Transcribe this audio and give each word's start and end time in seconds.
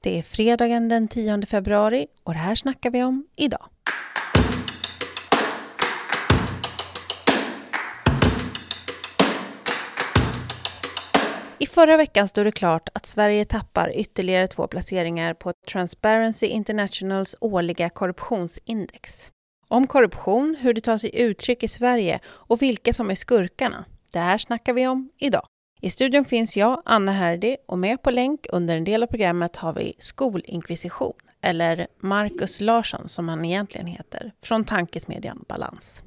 Det 0.00 0.18
är 0.18 0.22
fredagen 0.22 0.88
den 0.88 1.08
10 1.08 1.46
februari 1.46 2.06
och 2.24 2.32
det 2.32 2.38
här 2.38 2.54
snackar 2.54 2.90
vi 2.90 3.04
om 3.04 3.26
idag. 3.36 3.68
I 11.60 11.66
förra 11.66 11.96
veckan 11.96 12.28
stod 12.28 12.46
det 12.46 12.52
klart 12.52 12.88
att 12.94 13.06
Sverige 13.06 13.44
tappar 13.44 13.92
ytterligare 13.94 14.48
två 14.48 14.66
placeringar 14.66 15.34
på 15.34 15.52
Transparency 15.68 16.46
Internationals 16.46 17.36
årliga 17.40 17.90
korruptionsindex. 17.90 19.28
Om 19.68 19.86
korruption, 19.86 20.56
hur 20.60 20.74
det 20.74 20.80
tar 20.80 20.98
sig 20.98 21.20
uttryck 21.20 21.62
i 21.62 21.68
Sverige 21.68 22.20
och 22.26 22.62
vilka 22.62 22.92
som 22.92 23.10
är 23.10 23.14
skurkarna. 23.14 23.84
Det 24.12 24.18
här 24.18 24.38
snackar 24.38 24.72
vi 24.72 24.86
om 24.86 25.10
idag. 25.18 25.46
I 25.80 25.90
studion 25.90 26.24
finns 26.24 26.56
jag, 26.56 26.82
Anna 26.84 27.12
Herdy, 27.12 27.56
och 27.66 27.78
med 27.78 28.02
på 28.02 28.10
länk 28.10 28.46
under 28.52 28.76
en 28.76 28.84
del 28.84 29.02
av 29.02 29.06
programmet 29.06 29.56
har 29.56 29.72
vi 29.72 29.94
Skolinkvisition, 29.98 31.12
eller 31.40 31.86
Marcus 32.00 32.60
Larsson 32.60 33.08
som 33.08 33.28
han 33.28 33.44
egentligen 33.44 33.86
heter, 33.86 34.32
från 34.42 34.64
tankesmedjan 34.64 35.44
Balans. 35.48 36.02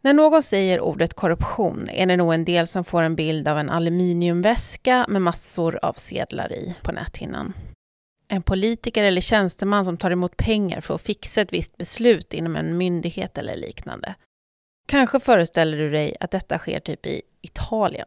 När 0.00 0.14
någon 0.14 0.42
säger 0.42 0.80
ordet 0.80 1.14
korruption 1.14 1.88
är 1.88 2.06
det 2.06 2.16
nog 2.16 2.34
en 2.34 2.44
del 2.44 2.66
som 2.66 2.84
får 2.84 3.02
en 3.02 3.16
bild 3.16 3.48
av 3.48 3.58
en 3.58 3.70
aluminiumväska 3.70 5.06
med 5.08 5.22
massor 5.22 5.78
av 5.82 5.92
sedlar 5.92 6.52
i 6.52 6.74
på 6.82 6.92
näthinnan. 6.92 7.52
En 8.28 8.42
politiker 8.42 9.04
eller 9.04 9.20
tjänsteman 9.20 9.84
som 9.84 9.96
tar 9.96 10.10
emot 10.10 10.36
pengar 10.36 10.80
för 10.80 10.94
att 10.94 11.02
fixa 11.02 11.40
ett 11.40 11.52
visst 11.52 11.76
beslut 11.76 12.34
inom 12.34 12.56
en 12.56 12.76
myndighet 12.76 13.38
eller 13.38 13.56
liknande. 13.56 14.14
Kanske 14.86 15.20
föreställer 15.20 15.78
du 15.78 15.90
dig 15.90 16.16
att 16.20 16.30
detta 16.30 16.58
sker 16.58 16.80
typ 16.80 17.06
i 17.06 17.22
Italien. 17.42 18.06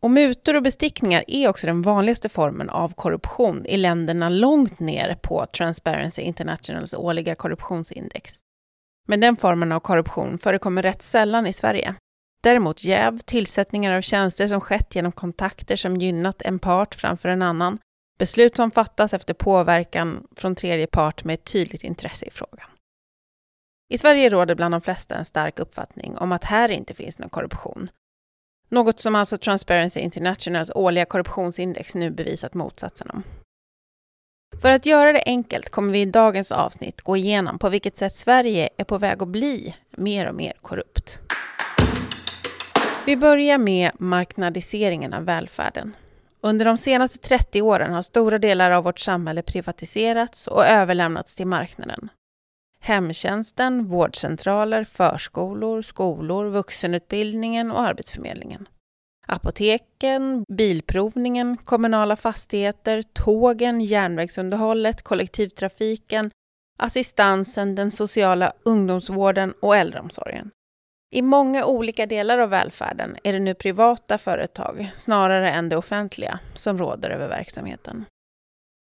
Och 0.00 0.10
mutor 0.10 0.54
och 0.54 0.62
bestickningar 0.62 1.24
är 1.26 1.48
också 1.48 1.66
den 1.66 1.82
vanligaste 1.82 2.28
formen 2.28 2.70
av 2.70 2.94
korruption 2.94 3.66
i 3.66 3.76
länderna 3.76 4.28
långt 4.28 4.80
ner 4.80 5.14
på 5.22 5.46
Transparency 5.46 6.22
Internationals 6.22 6.94
årliga 6.94 7.34
korruptionsindex. 7.34 8.34
Men 9.06 9.20
den 9.20 9.36
formen 9.36 9.72
av 9.72 9.80
korruption 9.80 10.38
förekommer 10.38 10.82
rätt 10.82 11.02
sällan 11.02 11.46
i 11.46 11.52
Sverige. 11.52 11.94
Däremot 12.42 12.84
jäv, 12.84 13.18
tillsättningar 13.18 13.92
av 13.92 14.00
tjänster 14.00 14.48
som 14.48 14.60
skett 14.60 14.94
genom 14.94 15.12
kontakter 15.12 15.76
som 15.76 15.96
gynnat 15.96 16.42
en 16.42 16.58
part 16.58 16.94
framför 16.94 17.28
en 17.28 17.42
annan, 17.42 17.78
beslut 18.18 18.56
som 18.56 18.70
fattas 18.70 19.14
efter 19.14 19.34
påverkan 19.34 20.26
från 20.36 20.54
tredje 20.54 20.86
part 20.86 21.24
med 21.24 21.34
ett 21.34 21.44
tydligt 21.44 21.84
intresse 21.84 22.26
i 22.26 22.30
frågan. 22.30 22.70
I 23.88 23.98
Sverige 23.98 24.28
råder 24.28 24.54
bland 24.54 24.74
de 24.74 24.80
flesta 24.80 25.14
en 25.14 25.24
stark 25.24 25.58
uppfattning 25.58 26.16
om 26.18 26.32
att 26.32 26.44
här 26.44 26.68
inte 26.68 26.94
finns 26.94 27.18
någon 27.18 27.30
korruption. 27.30 27.90
Något 28.68 29.00
som 29.00 29.14
alltså 29.14 29.38
Transparency 29.38 30.00
Internationals 30.00 30.70
årliga 30.74 31.04
korruptionsindex 31.04 31.94
nu 31.94 32.10
bevisat 32.10 32.54
motsatsen 32.54 33.10
om. 33.10 33.22
För 34.62 34.70
att 34.70 34.86
göra 34.86 35.12
det 35.12 35.22
enkelt 35.26 35.70
kommer 35.70 35.92
vi 35.92 36.00
i 36.00 36.06
dagens 36.06 36.52
avsnitt 36.52 37.02
gå 37.02 37.16
igenom 37.16 37.58
på 37.58 37.68
vilket 37.68 37.96
sätt 37.96 38.16
Sverige 38.16 38.68
är 38.76 38.84
på 38.84 38.98
väg 38.98 39.22
att 39.22 39.28
bli 39.28 39.74
mer 39.90 40.28
och 40.28 40.34
mer 40.34 40.52
korrupt. 40.62 41.18
Vi 43.06 43.16
börjar 43.16 43.58
med 43.58 43.90
marknadiseringen 43.98 45.12
av 45.12 45.24
välfärden. 45.24 45.96
Under 46.40 46.64
de 46.64 46.76
senaste 46.76 47.18
30 47.18 47.62
åren 47.62 47.92
har 47.92 48.02
stora 48.02 48.38
delar 48.38 48.70
av 48.70 48.84
vårt 48.84 48.98
samhälle 48.98 49.42
privatiserats 49.42 50.46
och 50.46 50.66
överlämnats 50.66 51.34
till 51.34 51.46
marknaden. 51.46 52.08
Hemtjänsten, 52.88 53.86
vårdcentraler, 53.86 54.84
förskolor, 54.84 55.82
skolor, 55.82 56.44
vuxenutbildningen 56.44 57.70
och 57.70 57.80
Arbetsförmedlingen. 57.80 58.68
Apoteken, 59.26 60.44
bilprovningen, 60.48 61.56
kommunala 61.56 62.16
fastigheter, 62.16 63.02
tågen, 63.02 63.80
järnvägsunderhållet, 63.80 65.02
kollektivtrafiken, 65.02 66.30
assistansen, 66.78 67.74
den 67.74 67.90
sociala 67.90 68.52
ungdomsvården 68.62 69.54
och 69.60 69.76
äldreomsorgen. 69.76 70.50
I 71.14 71.22
många 71.22 71.64
olika 71.64 72.06
delar 72.06 72.38
av 72.38 72.50
välfärden 72.50 73.16
är 73.24 73.32
det 73.32 73.40
nu 73.40 73.54
privata 73.54 74.18
företag, 74.18 74.90
snarare 74.96 75.50
än 75.50 75.68
det 75.68 75.76
offentliga, 75.76 76.38
som 76.54 76.78
råder 76.78 77.10
över 77.10 77.28
verksamheten. 77.28 78.04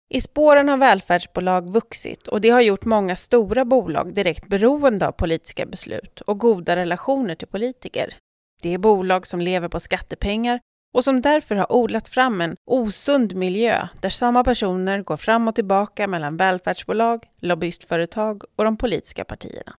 I 0.09 0.21
spåren 0.21 0.69
har 0.69 0.77
välfärdsbolag 0.77 1.69
vuxit 1.69 2.27
och 2.27 2.41
det 2.41 2.49
har 2.49 2.61
gjort 2.61 2.85
många 2.85 3.15
stora 3.15 3.65
bolag 3.65 4.13
direkt 4.13 4.47
beroende 4.47 5.07
av 5.07 5.11
politiska 5.11 5.65
beslut 5.65 6.21
och 6.21 6.39
goda 6.39 6.75
relationer 6.75 7.35
till 7.35 7.47
politiker. 7.47 8.15
Det 8.61 8.73
är 8.73 8.77
bolag 8.77 9.27
som 9.27 9.41
lever 9.41 9.67
på 9.67 9.79
skattepengar 9.79 10.59
och 10.93 11.03
som 11.03 11.21
därför 11.21 11.55
har 11.55 11.71
odlat 11.71 12.07
fram 12.07 12.41
en 12.41 12.55
osund 12.65 13.35
miljö 13.35 13.87
där 14.01 14.09
samma 14.09 14.43
personer 14.43 15.01
går 15.01 15.17
fram 15.17 15.47
och 15.47 15.55
tillbaka 15.55 16.07
mellan 16.07 16.37
välfärdsbolag, 16.37 17.25
lobbyistföretag 17.41 18.43
och 18.55 18.63
de 18.63 18.77
politiska 18.77 19.23
partierna. 19.25 19.75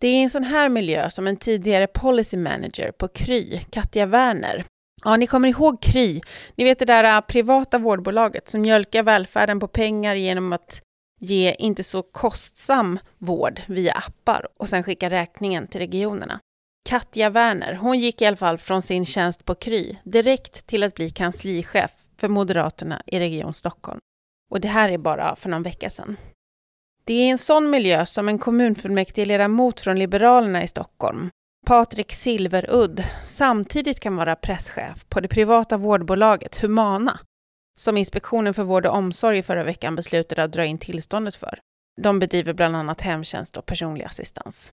Det 0.00 0.08
är 0.08 0.14
i 0.14 0.22
en 0.22 0.30
sån 0.30 0.44
här 0.44 0.68
miljö 0.68 1.10
som 1.10 1.26
en 1.26 1.36
tidigare 1.36 1.86
policy 1.86 2.36
manager 2.36 2.92
på 2.92 3.08
Kry, 3.08 3.60
Katja 3.70 4.06
Werner, 4.06 4.64
Ja, 5.06 5.16
ni 5.16 5.26
kommer 5.26 5.48
ihåg 5.48 5.82
Kry. 5.82 6.20
Ni 6.54 6.64
vet 6.64 6.78
det 6.78 6.84
där 6.84 7.16
äh, 7.16 7.20
privata 7.20 7.78
vårdbolaget 7.78 8.48
som 8.48 8.60
mjölkar 8.60 9.02
välfärden 9.02 9.60
på 9.60 9.68
pengar 9.68 10.14
genom 10.14 10.52
att 10.52 10.82
ge 11.20 11.54
inte 11.58 11.84
så 11.84 12.02
kostsam 12.02 12.98
vård 13.18 13.60
via 13.66 13.92
appar 13.92 14.48
och 14.58 14.68
sen 14.68 14.82
skicka 14.82 15.10
räkningen 15.10 15.66
till 15.66 15.80
regionerna. 15.80 16.40
Katja 16.88 17.30
Werner, 17.30 17.74
hon 17.74 17.98
gick 17.98 18.22
i 18.22 18.26
alla 18.26 18.36
fall 18.36 18.58
från 18.58 18.82
sin 18.82 19.04
tjänst 19.04 19.44
på 19.44 19.54
Kry 19.54 19.96
direkt 20.04 20.66
till 20.66 20.82
att 20.82 20.94
bli 20.94 21.10
kanslichef 21.10 21.90
för 22.16 22.28
Moderaterna 22.28 23.02
i 23.06 23.18
Region 23.18 23.54
Stockholm. 23.54 23.98
Och 24.50 24.60
det 24.60 24.68
här 24.68 24.88
är 24.88 24.98
bara 24.98 25.36
för 25.36 25.48
någon 25.48 25.62
vecka 25.62 25.90
sedan. 25.90 26.16
Det 27.04 27.14
är 27.14 27.26
i 27.26 27.30
en 27.30 27.38
sån 27.38 27.70
miljö 27.70 28.06
som 28.06 28.28
en 28.28 28.38
kommunfullmäktigeledamot 28.38 29.80
från 29.80 29.98
Liberalerna 29.98 30.62
i 30.62 30.68
Stockholm, 30.68 31.30
Patrik 31.66 32.12
Silverudd, 32.12 33.04
samtidigt 33.24 34.00
kan 34.00 34.16
vara 34.16 34.36
presschef 34.36 35.04
på 35.08 35.20
det 35.20 35.28
privata 35.28 35.76
vårdbolaget 35.76 36.56
Humana, 36.56 37.20
som 37.80 37.96
Inspektionen 37.96 38.54
för 38.54 38.62
vård 38.62 38.86
och 38.86 38.94
omsorg 38.94 39.38
i 39.38 39.42
förra 39.42 39.64
veckan 39.64 39.96
beslutade 39.96 40.42
att 40.42 40.52
dra 40.52 40.64
in 40.64 40.78
tillståndet 40.78 41.34
för. 41.34 41.58
De 42.02 42.18
bedriver 42.18 42.52
bland 42.52 42.76
annat 42.76 43.00
hemtjänst 43.00 43.56
och 43.56 43.66
personlig 43.66 44.04
assistans. 44.04 44.70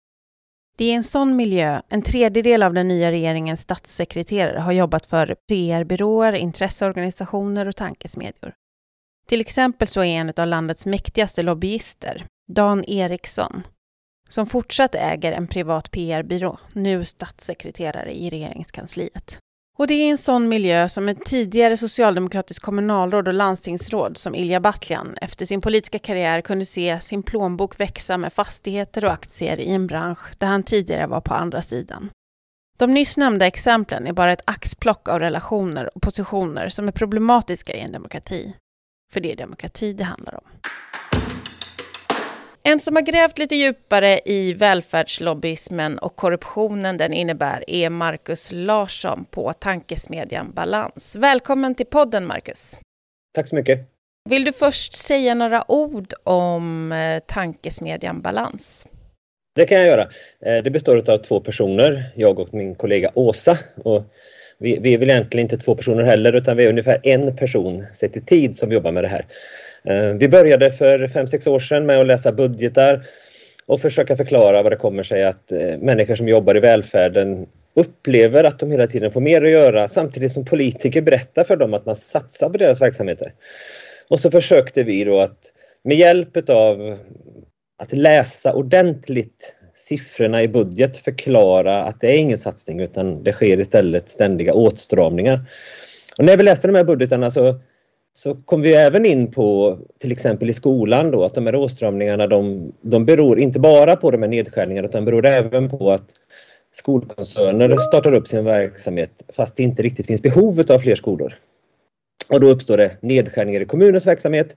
Det 0.77 0.85
är 0.85 0.95
en 0.95 1.03
sån 1.03 1.35
miljö 1.35 1.81
en 1.89 2.01
tredjedel 2.01 2.63
av 2.63 2.73
den 2.73 2.87
nya 2.87 3.11
regeringens 3.11 3.61
statssekreterare 3.61 4.59
har 4.59 4.71
jobbat 4.71 5.05
för 5.05 5.35
PR-byråer, 5.47 6.33
intresseorganisationer 6.33 7.65
och 7.65 7.75
tankesmedjor. 7.75 8.53
Till 9.27 9.41
exempel 9.41 9.87
så 9.87 10.03
är 10.03 10.15
en 10.15 10.33
av 10.37 10.47
landets 10.47 10.85
mäktigaste 10.85 11.41
lobbyister, 11.41 12.25
Dan 12.47 12.83
Eriksson, 12.85 13.63
som 14.33 14.47
fortsatt 14.47 14.95
äger 14.95 15.31
en 15.31 15.47
privat 15.47 15.91
PR-byrå, 15.91 16.57
nu 16.73 17.05
statssekreterare 17.05 18.11
i 18.11 18.29
regeringskansliet. 18.29 19.38
Och 19.77 19.88
det 19.88 19.94
är 19.94 20.09
en 20.11 20.17
sån 20.17 20.49
miljö 20.49 20.89
som 20.89 21.09
ett 21.09 21.25
tidigare 21.25 21.77
socialdemokratiskt 21.77 22.63
kommunalråd 22.63 23.27
och 23.27 23.33
landstingsråd 23.33 24.17
som 24.17 24.35
Ilja 24.35 24.59
Batljan 24.59 25.17
efter 25.22 25.45
sin 25.45 25.61
politiska 25.61 25.99
karriär 25.99 26.41
kunde 26.41 26.66
se 26.66 26.99
sin 27.01 27.23
plånbok 27.23 27.79
växa 27.79 28.17
med 28.17 28.33
fastigheter 28.33 29.05
och 29.05 29.11
aktier 29.11 29.59
i 29.59 29.72
en 29.72 29.88
bransch 29.88 30.33
där 30.38 30.47
han 30.47 30.63
tidigare 30.63 31.07
var 31.07 31.22
på 31.22 31.33
andra 31.33 31.61
sidan. 31.61 32.09
De 32.77 32.93
nyss 32.93 33.17
nämnda 33.17 33.47
exemplen 33.47 34.07
är 34.07 34.13
bara 34.13 34.33
ett 34.33 34.43
axplock 34.45 35.09
av 35.09 35.19
relationer 35.19 35.89
och 35.95 36.01
positioner 36.01 36.69
som 36.69 36.88
är 36.88 36.91
problematiska 36.91 37.73
i 37.73 37.79
en 37.79 37.91
demokrati. 37.91 38.55
För 39.13 39.19
det 39.19 39.31
är 39.31 39.35
demokrati 39.35 39.93
det 39.93 40.03
handlar 40.03 40.35
om. 40.35 40.43
En 42.66 42.79
som 42.79 42.96
har 42.96 43.03
grävt 43.03 43.38
lite 43.38 43.56
djupare 43.56 44.19
i 44.25 44.53
välfärdslobbyismen 44.53 45.97
och 45.97 46.16
korruptionen 46.16 46.97
den 46.97 47.13
innebär 47.13 47.63
är 47.68 47.90
Marcus 47.90 48.50
Larsson 48.51 49.25
på 49.31 49.53
tankesmedjan 49.53 50.51
Balans. 50.53 51.16
Välkommen 51.16 51.75
till 51.75 51.85
podden 51.85 52.25
Marcus. 52.25 52.79
Tack 53.35 53.47
så 53.47 53.56
mycket. 53.56 53.79
Vill 54.29 54.46
du 54.46 54.53
först 54.53 54.93
säga 54.93 55.35
några 55.35 55.72
ord 55.72 56.14
om 56.23 56.91
eh, 56.91 57.20
tankesmedjan 57.20 58.22
Balans? 58.22 58.85
Det 59.55 59.66
kan 59.66 59.78
jag 59.78 59.87
göra. 59.87 60.08
Eh, 60.46 60.64
det 60.64 60.72
består 60.72 61.09
av 61.11 61.17
två 61.17 61.40
personer, 61.40 62.03
jag 62.16 62.40
och 62.40 62.53
min 62.53 62.76
kollega 62.76 63.11
Åsa. 63.14 63.58
Och 63.84 64.03
vi, 64.58 64.79
vi 64.82 64.93
är 64.93 64.97
väl 64.97 65.09
egentligen 65.09 65.46
inte 65.46 65.58
två 65.58 65.76
personer 65.76 66.03
heller 66.03 66.34
utan 66.34 66.58
vi 66.58 66.66
är 66.66 66.70
ungefär 66.70 66.99
en 67.03 67.35
person 67.35 67.85
sett 67.93 68.17
i 68.17 68.22
tid 68.22 68.58
som 68.58 68.72
jobbar 68.72 68.91
med 68.91 69.03
det 69.03 69.08
här. 69.08 69.26
Eh, 69.85 70.14
vi 70.14 70.30
började 70.30 70.72
för 70.72 71.08
fem 71.08 71.28
sex 71.28 71.47
år 71.47 71.59
sedan 71.59 71.85
med 71.85 72.00
att 72.00 72.08
läsa 72.08 72.32
budgetar 72.32 73.06
och 73.66 73.82
försöka 73.82 74.18
förklara 74.18 74.64
vad 74.64 74.72
det 74.72 74.76
kommer 74.76 75.03
sig 75.03 75.24
att 75.24 75.52
eh, 75.52 75.78
människor 75.80 76.16
som 76.16 76.28
jobbar 76.28 76.58
i 76.58 76.59
välfärden 76.59 77.47
upplever 77.76 78.44
att 78.44 78.59
de 78.59 78.72
hela 78.72 78.88
tiden 78.88 79.12
får 79.12 79.22
mer 79.22 79.41
att 79.41 79.52
göra 79.52 79.88
samtidigt 79.88 80.32
som 80.32 80.46
politiker 80.46 81.02
berättar 81.02 81.44
för 81.44 81.58
dem 81.58 81.74
att 81.74 81.85
man 81.85 81.96
satsar 81.96 82.50
på 82.50 82.58
deras 82.58 82.82
verksamheter. 82.82 83.34
Och 84.09 84.20
så 84.20 84.32
försökte 84.32 84.84
vi 84.84 85.03
då 85.03 85.20
att 85.20 85.52
med 85.84 85.97
hjälp 85.97 86.50
av 86.50 86.97
att 87.78 87.94
läsa 87.94 88.53
ordentligt 88.53 89.56
siffrorna 89.76 90.44
i 90.44 90.47
budget 90.47 90.97
förklara 90.97 91.84
att 91.84 92.02
det 92.02 92.08
är 92.08 92.18
ingen 92.18 92.38
satsning 92.38 92.80
utan 92.80 93.24
det 93.24 93.34
sker 93.34 93.59
istället 93.59 94.09
ständiga 94.09 94.53
åtstramningar. 94.53 95.40
Och 96.18 96.26
när 96.26 96.38
vi 96.38 96.44
läste 96.44 96.68
de 96.68 96.76
här 96.76 96.84
budgetarna 96.84 97.32
så 97.32 97.59
så 98.13 98.35
kom 98.35 98.61
vi 98.61 98.73
även 98.73 99.05
in 99.05 99.31
på 99.31 99.77
till 99.99 100.11
exempel 100.11 100.49
i 100.49 100.53
skolan 100.53 101.11
då 101.11 101.23
att 101.23 101.35
de 101.35 101.45
här 101.45 101.55
åtstramningarna 101.55 102.27
de, 102.27 102.71
de 102.81 103.05
beror 103.05 103.39
inte 103.39 103.59
bara 103.59 103.95
på 103.95 104.11
de 104.11 104.21
här 104.21 104.29
nedskärningarna 104.29 104.87
utan 104.87 105.05
beror 105.05 105.25
även 105.25 105.69
på 105.69 105.91
att 105.91 106.09
skolkoncerner 106.71 107.77
startar 107.77 108.13
upp 108.13 108.27
sin 108.27 108.45
verksamhet 108.45 109.23
fast 109.35 109.55
det 109.55 109.63
inte 109.63 109.83
riktigt 109.83 110.07
finns 110.07 110.21
behov 110.21 110.63
av 110.69 110.79
fler 110.79 110.95
skolor. 110.95 111.33
Och 112.29 112.39
då 112.39 112.47
uppstår 112.47 112.77
det 112.77 112.97
nedskärningar 113.01 113.61
i 113.61 113.65
kommunens 113.65 114.07
verksamhet 114.07 114.55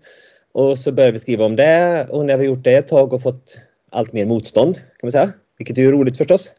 och 0.52 0.78
så 0.78 0.92
börjar 0.92 1.12
vi 1.12 1.18
skriva 1.18 1.44
om 1.44 1.56
det 1.56 2.06
och 2.10 2.26
när 2.26 2.36
vi 2.36 2.44
gjort 2.44 2.64
det 2.64 2.74
ett 2.74 2.88
tag 2.88 3.12
och 3.12 3.22
fått 3.22 3.58
allt 3.90 4.12
mer 4.12 4.26
motstånd 4.26 4.74
kan 4.74 4.84
man 5.02 5.12
säga, 5.12 5.32
vilket 5.58 5.78
är 5.78 5.92
roligt 5.92 6.16
förstås. 6.16 6.50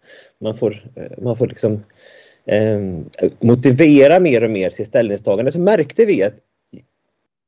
Man 0.42 0.58
får, 0.58 0.84
eh, 0.96 1.24
man 1.24 1.38
får 1.38 1.48
liksom 1.48 1.84
eh, 2.46 2.80
motivera 3.40 4.20
mer 4.20 4.44
och 4.44 4.52
mer 4.52 4.70
sitt 4.70 4.88
ställningstagande 4.88 5.52
så 5.52 5.60
märkte 5.60 6.06
vi 6.06 6.24
att 6.24 6.34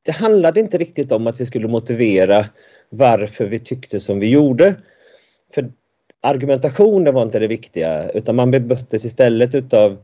det 0.10 0.14
handlade 0.14 0.60
inte 0.60 0.78
riktigt 0.78 1.12
om 1.12 1.28
att 1.28 1.42
vi 1.42 1.46
skulle 1.46 1.68
motivera 1.68 2.46
varför 2.90 3.46
vi 3.46 3.60
tyckte 3.60 4.00
som 4.00 4.20
vi 4.20 4.30
gjorde. 4.30 4.76
För 5.54 5.72
argumentationen 6.22 7.14
var 7.14 7.24
inte 7.24 7.40
det 7.40 7.48
viktiga 7.48 8.10
utan 8.10 8.36
man 8.36 8.52
bemöttes 8.52 9.06
istället 9.06 9.56
utav 9.56 9.98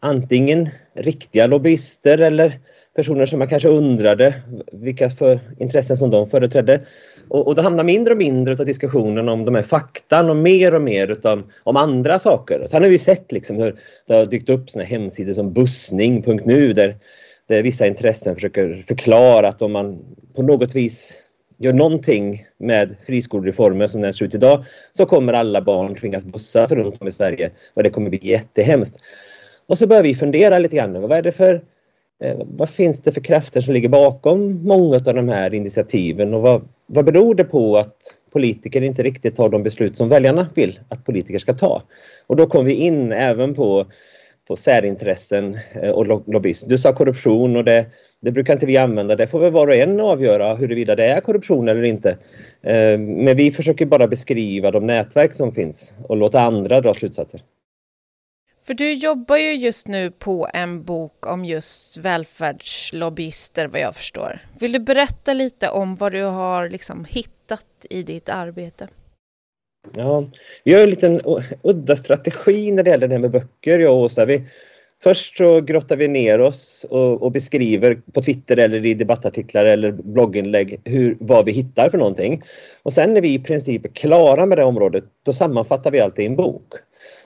antingen 0.00 0.68
riktiga 0.94 1.46
lobbyister 1.46 2.18
eller 2.18 2.52
personer 2.96 3.26
som 3.26 3.38
man 3.38 3.48
kanske 3.48 3.68
undrade 3.68 4.34
vilka 4.72 5.10
för 5.10 5.40
intressen 5.58 5.96
som 5.96 6.10
de 6.10 6.28
företrädde. 6.28 6.80
Och, 7.28 7.46
och 7.46 7.54
då 7.54 7.62
hamnar 7.62 7.84
mindre 7.84 8.12
och 8.12 8.18
mindre 8.18 8.54
av 8.54 8.66
diskussionen 8.66 9.28
om 9.28 9.44
de 9.44 9.54
här 9.54 9.62
faktan 9.62 10.30
och 10.30 10.36
mer 10.36 10.74
och 10.74 10.82
mer 10.82 11.10
utav, 11.10 11.42
om 11.64 11.76
andra 11.76 12.18
saker. 12.18 12.66
Sen 12.66 12.82
har 12.82 12.90
vi 12.90 12.98
sett 12.98 13.32
liksom 13.32 13.56
hur 13.56 13.76
det 14.06 14.14
har 14.14 14.26
dykt 14.26 14.50
upp 14.50 14.70
såna 14.70 14.84
hemsidor 14.84 15.34
som 15.34 15.52
bussning.nu 15.52 16.72
där, 16.72 16.96
där 17.48 17.62
vissa 17.62 17.86
intressen 17.86 18.34
försöker 18.34 18.84
förklara 18.88 19.48
att 19.48 19.62
om 19.62 19.72
man 19.72 19.98
på 20.34 20.42
något 20.42 20.74
vis 20.74 21.22
gör 21.58 21.72
någonting 21.72 22.46
med 22.58 22.96
friskolereformen 23.06 23.88
som 23.88 24.00
den 24.00 24.14
ser 24.14 24.24
ut 24.24 24.34
idag 24.34 24.64
så 24.92 25.06
kommer 25.06 25.32
alla 25.32 25.62
barn 25.62 25.94
tvingas 25.94 26.24
bussas 26.24 26.72
runt 26.72 27.00
om 27.00 27.08
i 27.08 27.10
Sverige 27.10 27.50
och 27.74 27.82
det 27.82 27.90
kommer 27.90 28.10
bli 28.10 28.18
jättehemskt. 28.22 28.96
Och 29.66 29.78
så 29.78 29.86
börjar 29.86 30.02
vi 30.02 30.14
fundera 30.14 30.58
lite 30.58 30.76
grann 30.76 31.00
vad 31.00 31.12
är 31.12 31.22
det 31.22 31.32
för 31.32 31.62
eh, 32.22 32.36
vad 32.44 32.68
finns 32.68 33.00
det 33.00 33.12
för 33.12 33.20
krafter 33.20 33.60
som 33.60 33.74
ligger 33.74 33.88
bakom 33.88 34.62
många 34.64 34.96
av 34.96 35.14
de 35.14 35.28
här 35.28 35.54
initiativen 35.54 36.34
och 36.34 36.42
vad, 36.42 36.68
vad 36.86 37.04
beror 37.04 37.34
det 37.34 37.44
på 37.44 37.76
att 37.76 37.96
politiker 38.32 38.82
inte 38.82 39.02
riktigt 39.02 39.36
tar 39.36 39.48
de 39.48 39.62
beslut 39.62 39.96
som 39.96 40.08
väljarna 40.08 40.48
vill 40.54 40.80
att 40.88 41.04
politiker 41.04 41.38
ska 41.38 41.52
ta? 41.52 41.82
Och 42.26 42.36
då 42.36 42.46
kom 42.46 42.64
vi 42.64 42.74
in 42.74 43.12
även 43.12 43.54
på, 43.54 43.86
på 44.46 44.56
särintressen 44.56 45.58
eh, 45.82 45.90
och 45.90 46.06
lobbyism. 46.06 46.68
Du 46.68 46.78
sa 46.78 46.92
korruption 46.92 47.56
och 47.56 47.64
det, 47.64 47.86
det 48.20 48.32
brukar 48.32 48.52
inte 48.52 48.66
vi 48.66 48.76
använda. 48.76 49.16
Det 49.16 49.26
får 49.26 49.40
väl 49.40 49.52
var 49.52 49.66
och 49.66 49.74
en 49.74 50.00
avgöra 50.00 50.54
huruvida 50.54 50.96
det 50.96 51.04
är 51.04 51.20
korruption 51.20 51.68
eller 51.68 51.82
inte. 51.82 52.10
Eh, 52.62 52.98
men 52.98 53.36
vi 53.36 53.50
försöker 53.50 53.86
bara 53.86 54.08
beskriva 54.08 54.70
de 54.70 54.86
nätverk 54.86 55.34
som 55.34 55.52
finns 55.52 55.92
och 56.08 56.16
låta 56.16 56.40
andra 56.40 56.80
dra 56.80 56.94
slutsatser. 56.94 57.42
För 58.66 58.74
du 58.74 58.92
jobbar 58.92 59.36
ju 59.36 59.52
just 59.52 59.88
nu 59.88 60.10
på 60.10 60.48
en 60.54 60.82
bok 60.82 61.26
om 61.26 61.44
just 61.44 61.96
välfärdslobbyister 61.96 63.66
vad 63.66 63.80
jag 63.80 63.94
förstår. 63.94 64.40
Vill 64.58 64.72
du 64.72 64.78
berätta 64.78 65.32
lite 65.32 65.70
om 65.70 65.96
vad 65.96 66.12
du 66.12 66.22
har 66.22 66.68
liksom 66.68 67.04
hittat 67.04 67.66
i 67.90 68.02
ditt 68.02 68.28
arbete? 68.28 68.88
Ja, 69.94 70.24
vi 70.64 70.74
har 70.74 70.82
en 70.82 70.90
liten 70.90 71.20
udda 71.62 71.96
strategi 71.96 72.70
när 72.70 72.82
det 72.82 72.90
gäller 72.90 73.08
det 73.08 73.14
här 73.14 73.20
med 73.20 73.30
böcker, 73.30 73.78
jag 73.78 73.92
och 73.94 74.00
Åsa. 74.00 74.24
Vi, 74.24 74.42
först 75.02 75.36
så 75.36 75.60
grottar 75.60 75.96
vi 75.96 76.08
ner 76.08 76.38
oss 76.38 76.86
och, 76.90 77.22
och, 77.22 77.32
beskriver 77.32 78.00
på 78.12 78.22
Twitter 78.22 78.56
eller 78.56 78.86
i 78.86 78.94
debattartiklar 78.94 79.64
eller 79.64 79.92
blogginlägg 79.92 80.80
hur, 80.84 81.16
vad 81.20 81.44
vi 81.44 81.52
hittar 81.52 81.90
för 81.90 81.98
någonting. 81.98 82.42
Och 82.82 82.92
sen 82.92 83.14
när 83.14 83.20
vi 83.20 83.34
i 83.34 83.38
princip 83.38 83.84
är 83.84 83.88
klara 83.88 84.46
med 84.46 84.58
det 84.58 84.64
området, 84.64 85.04
då 85.22 85.32
sammanfattar 85.32 85.90
vi 85.90 86.00
allt 86.00 86.18
i 86.18 86.26
en 86.26 86.36
bok. 86.36 86.72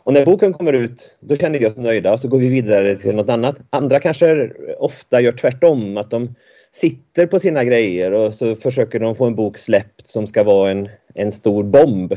Och 0.02 0.12
när 0.12 0.26
boken 0.26 0.52
kommer 0.52 0.72
ut, 0.72 1.16
då 1.20 1.36
känner 1.36 1.58
vi 1.58 1.66
oss 1.66 1.76
nöjda 1.76 2.12
och 2.12 2.20
så 2.20 2.28
går 2.28 2.38
vi 2.38 2.48
vidare 2.48 2.94
till 2.94 3.16
något 3.16 3.28
annat. 3.28 3.56
Andra 3.70 4.00
kanske 4.00 4.50
ofta 4.78 5.20
gör 5.20 5.32
tvärtom, 5.32 5.96
att 5.96 6.10
de 6.10 6.34
sitter 6.72 7.26
på 7.26 7.38
sina 7.38 7.64
grejer 7.64 8.12
och 8.12 8.34
så 8.34 8.56
försöker 8.56 9.00
de 9.00 9.14
få 9.14 9.24
en 9.24 9.34
bok 9.34 9.58
släppt 9.58 10.06
som 10.06 10.26
ska 10.26 10.42
vara 10.42 10.70
en, 10.70 10.88
en 11.14 11.32
stor 11.32 11.64
bomb. 11.64 12.16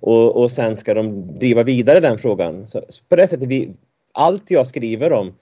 Och, 0.00 0.36
och 0.36 0.52
sen 0.52 0.76
ska 0.76 0.94
de 0.94 1.36
driva 1.38 1.62
vidare 1.62 2.00
den 2.00 2.18
frågan. 2.18 2.66
Så, 2.66 2.82
på 3.08 3.16
det 3.16 3.28
sättet, 3.28 3.48
vi, 3.48 3.70
allt 4.12 4.50
jag 4.50 4.66
skriver 4.66 5.12
om 5.12 5.34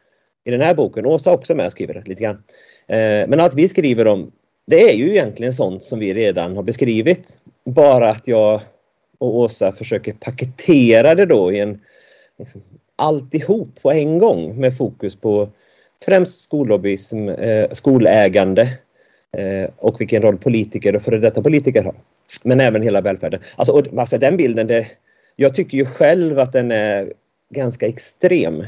i 0.44 0.50
den 0.50 0.60
här 0.60 0.74
boken, 0.74 1.06
Åsa 1.06 1.32
också 1.32 1.54
med 1.54 1.66
och 1.66 1.72
skriver 1.72 2.02
lite 2.06 2.22
grann, 2.22 2.42
eh, 2.86 3.28
men 3.28 3.40
allt 3.40 3.54
vi 3.54 3.68
skriver 3.68 4.06
om, 4.06 4.32
det 4.66 4.90
är 4.90 4.94
ju 4.94 5.10
egentligen 5.10 5.52
sånt 5.52 5.82
som 5.82 5.98
vi 5.98 6.14
redan 6.14 6.56
har 6.56 6.62
beskrivit. 6.62 7.38
Bara 7.64 8.10
att 8.10 8.28
jag 8.28 8.60
och 9.18 9.36
Åsa 9.36 9.72
försöker 9.72 10.12
paketera 10.12 11.14
det 11.14 11.26
då 11.26 11.52
i 11.52 11.60
en 11.60 11.80
liksom, 12.38 12.62
alltihop 12.96 13.82
på 13.82 13.92
en 13.92 14.18
gång 14.18 14.60
med 14.60 14.76
fokus 14.76 15.16
på 15.16 15.48
främst 16.04 16.42
skollobbyism, 16.42 17.28
eh, 17.28 17.70
skolägande 17.70 18.62
eh, 19.36 19.70
och 19.76 20.00
vilken 20.00 20.22
roll 20.22 20.38
politiker 20.38 20.96
och 20.96 21.02
före 21.02 21.18
detta 21.18 21.42
politiker 21.42 21.82
har. 21.82 21.94
Men 22.42 22.60
även 22.60 22.82
hela 22.82 23.00
välfärden. 23.00 23.40
Alltså, 23.56 23.72
och, 23.72 23.98
alltså 23.98 24.18
den 24.18 24.36
bilden, 24.36 24.66
det, 24.66 24.86
jag 25.36 25.54
tycker 25.54 25.78
ju 25.78 25.84
själv 25.84 26.38
att 26.38 26.52
den 26.52 26.72
är 26.72 27.12
ganska 27.50 27.86
extrem. 27.86 28.66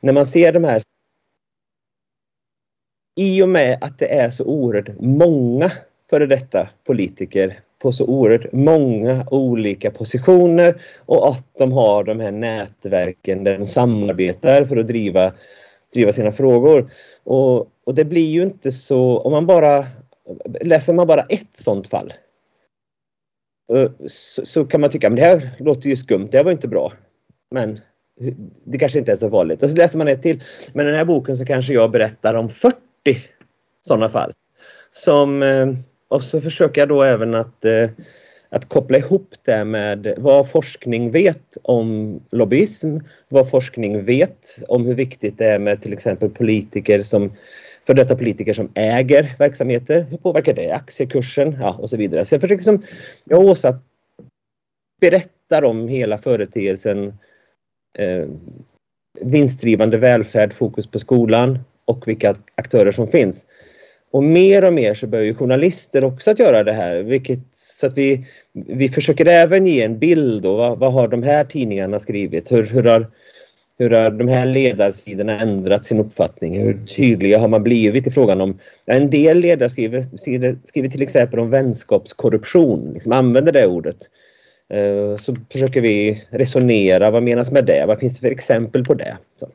När 0.00 0.12
man 0.12 0.26
ser 0.26 0.52
de 0.52 0.64
här 0.64 0.82
i 3.16 3.42
och 3.42 3.48
med 3.48 3.78
att 3.80 3.98
det 3.98 4.14
är 4.14 4.30
så 4.30 4.44
oerhört 4.44 5.00
många 5.00 5.70
före 6.10 6.26
detta 6.26 6.68
politiker 6.86 7.58
på 7.78 7.92
så 7.92 8.06
oerhört 8.06 8.52
många 8.52 9.26
olika 9.30 9.90
positioner 9.90 10.82
och 11.06 11.28
att 11.28 11.46
de 11.58 11.72
har 11.72 12.04
de 12.04 12.20
här 12.20 12.32
nätverken 12.32 13.44
där 13.44 13.58
de 13.58 13.66
samarbetar 13.66 14.64
för 14.64 14.76
att 14.76 14.86
driva, 14.86 15.32
driva 15.92 16.12
sina 16.12 16.32
frågor. 16.32 16.90
Och, 17.24 17.68
och 17.84 17.94
det 17.94 18.04
blir 18.04 18.30
ju 18.30 18.42
inte 18.42 18.72
så, 18.72 19.18
om 19.18 19.32
man 19.32 19.46
bara 19.46 19.86
läser 20.60 20.92
man 20.92 21.06
bara 21.06 21.22
ett 21.22 21.56
sånt 21.56 21.86
fall 21.86 22.12
så, 24.06 24.46
så 24.46 24.64
kan 24.64 24.80
man 24.80 24.90
tycka 24.90 25.10
men 25.10 25.16
det 25.16 25.22
här 25.22 25.50
låter 25.58 25.88
ju 25.88 25.96
skumt, 25.96 26.28
det 26.30 26.36
här 26.36 26.44
var 26.44 26.52
inte 26.52 26.68
bra. 26.68 26.92
Men 27.50 27.80
det 28.64 28.78
kanske 28.78 28.98
inte 28.98 29.12
är 29.12 29.16
så 29.16 29.30
farligt. 29.30 29.62
Och 29.62 29.70
så 29.70 29.76
läser 29.76 29.98
man 29.98 30.08
ett 30.08 30.22
till. 30.22 30.42
Men 30.72 30.86
i 30.86 30.90
den 30.90 30.98
här 30.98 31.04
boken 31.04 31.36
så 31.36 31.44
kanske 31.44 31.74
jag 31.74 31.90
berättar 31.90 32.34
om 32.34 32.48
40 32.48 32.76
sådana 33.82 34.08
fall. 34.08 34.32
Som 34.90 35.42
eh, 35.42 35.66
och 36.08 36.22
så 36.22 36.40
försöker 36.40 36.80
jag 36.80 36.88
då 36.88 37.02
även 37.02 37.34
att, 37.34 37.64
eh, 37.64 37.90
att 38.48 38.68
koppla 38.68 38.98
ihop 38.98 39.34
det 39.44 39.64
med 39.64 40.14
vad 40.16 40.50
forskning 40.50 41.10
vet 41.10 41.56
om 41.62 42.20
lobbyism, 42.30 42.96
vad 43.28 43.50
forskning 43.50 44.04
vet 44.04 44.48
om 44.68 44.86
hur 44.86 44.94
viktigt 44.94 45.38
det 45.38 45.46
är 45.46 45.58
med 45.58 45.82
till 45.82 45.92
exempel 45.92 46.30
politiker 46.30 47.02
som 47.02 47.32
för 47.86 47.94
detta 47.94 48.16
politiker 48.16 48.54
som 48.54 48.70
äger 48.74 49.34
verksamheter. 49.38 50.06
Hur 50.10 50.18
påverkar 50.18 50.54
det 50.54 50.70
aktiekursen? 50.70 51.56
Ja, 51.60 51.76
och 51.80 51.90
så 51.90 51.96
vidare. 51.96 52.24
Så 52.24 52.34
jag 52.34 52.40
försöker 52.40 52.56
liksom, 52.56 52.82
jag 53.24 53.38
och 53.38 53.44
Åsa 53.44 53.78
berättar 55.00 55.64
om 55.64 55.88
hela 55.88 56.18
företeelsen 56.18 57.18
eh, 57.98 58.26
vinstdrivande 59.20 59.98
välfärd, 59.98 60.52
fokus 60.52 60.86
på 60.86 60.98
skolan 60.98 61.58
och 61.84 62.08
vilka 62.08 62.36
aktörer 62.54 62.92
som 62.92 63.06
finns. 63.06 63.46
Och 64.10 64.22
mer 64.22 64.64
och 64.64 64.72
mer 64.72 64.94
så 64.94 65.06
börjar 65.06 65.24
ju 65.24 65.34
journalister 65.34 66.04
också 66.04 66.30
att 66.30 66.38
göra 66.38 66.62
det 66.62 66.72
här. 66.72 66.96
Vilket, 66.96 67.40
så 67.52 67.86
att 67.86 67.98
vi, 67.98 68.26
vi 68.52 68.88
försöker 68.88 69.26
även 69.26 69.66
ge 69.66 69.82
en 69.82 69.98
bild. 69.98 70.42
Då, 70.42 70.56
vad, 70.56 70.78
vad 70.78 70.92
har 70.92 71.08
de 71.08 71.22
här 71.22 71.44
tidningarna 71.44 72.00
skrivit? 72.00 72.52
Hur, 72.52 72.66
hur, 72.66 72.82
har, 72.82 73.06
hur 73.78 73.90
har 73.90 74.10
de 74.10 74.28
här 74.28 74.46
ledarsidorna 74.46 75.38
ändrat 75.40 75.84
sin 75.84 76.00
uppfattning? 76.00 76.60
Hur 76.62 76.86
tydliga 76.86 77.38
har 77.38 77.48
man 77.48 77.62
blivit 77.62 78.06
i 78.06 78.10
frågan 78.10 78.40
om... 78.40 78.58
En 78.86 79.10
del 79.10 79.38
ledarsidor 79.38 80.16
skriver, 80.16 80.56
skriver 80.64 80.88
till 80.88 81.02
exempel 81.02 81.38
om 81.38 81.50
vänskapskorruption, 81.50 82.92
liksom 82.92 83.12
använder 83.12 83.52
det 83.52 83.66
ordet. 83.66 83.96
Eh, 84.68 85.16
så 85.16 85.36
försöker 85.52 85.80
vi 85.80 86.24
resonera, 86.30 87.10
vad 87.10 87.22
menas 87.22 87.50
med 87.50 87.64
det? 87.64 87.86
Vad 87.86 88.00
finns 88.00 88.14
det 88.14 88.26
för 88.26 88.32
exempel 88.32 88.84
på 88.84 88.94
det? 88.94 89.18
Så. 89.40 89.48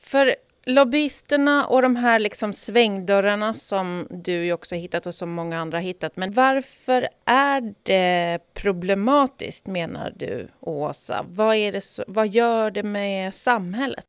För 0.00 0.34
lobbyisterna 0.66 1.66
och 1.66 1.82
de 1.82 1.96
här 1.96 2.18
liksom 2.18 2.52
svängdörrarna 2.52 3.54
som 3.54 4.06
du 4.10 4.44
ju 4.44 4.52
också 4.52 4.74
hittat 4.74 5.06
och 5.06 5.14
som 5.14 5.30
många 5.30 5.58
andra 5.58 5.78
hittat. 5.78 6.16
Men 6.16 6.32
varför 6.32 7.08
är 7.26 7.74
det 7.82 8.38
problematiskt 8.54 9.66
menar 9.66 10.12
du, 10.16 10.48
Åsa? 10.60 11.26
Vad, 11.28 11.56
är 11.56 11.72
det 11.72 11.80
så, 11.80 12.04
vad 12.06 12.28
gör 12.28 12.70
det 12.70 12.82
med 12.82 13.34
samhället? 13.34 14.06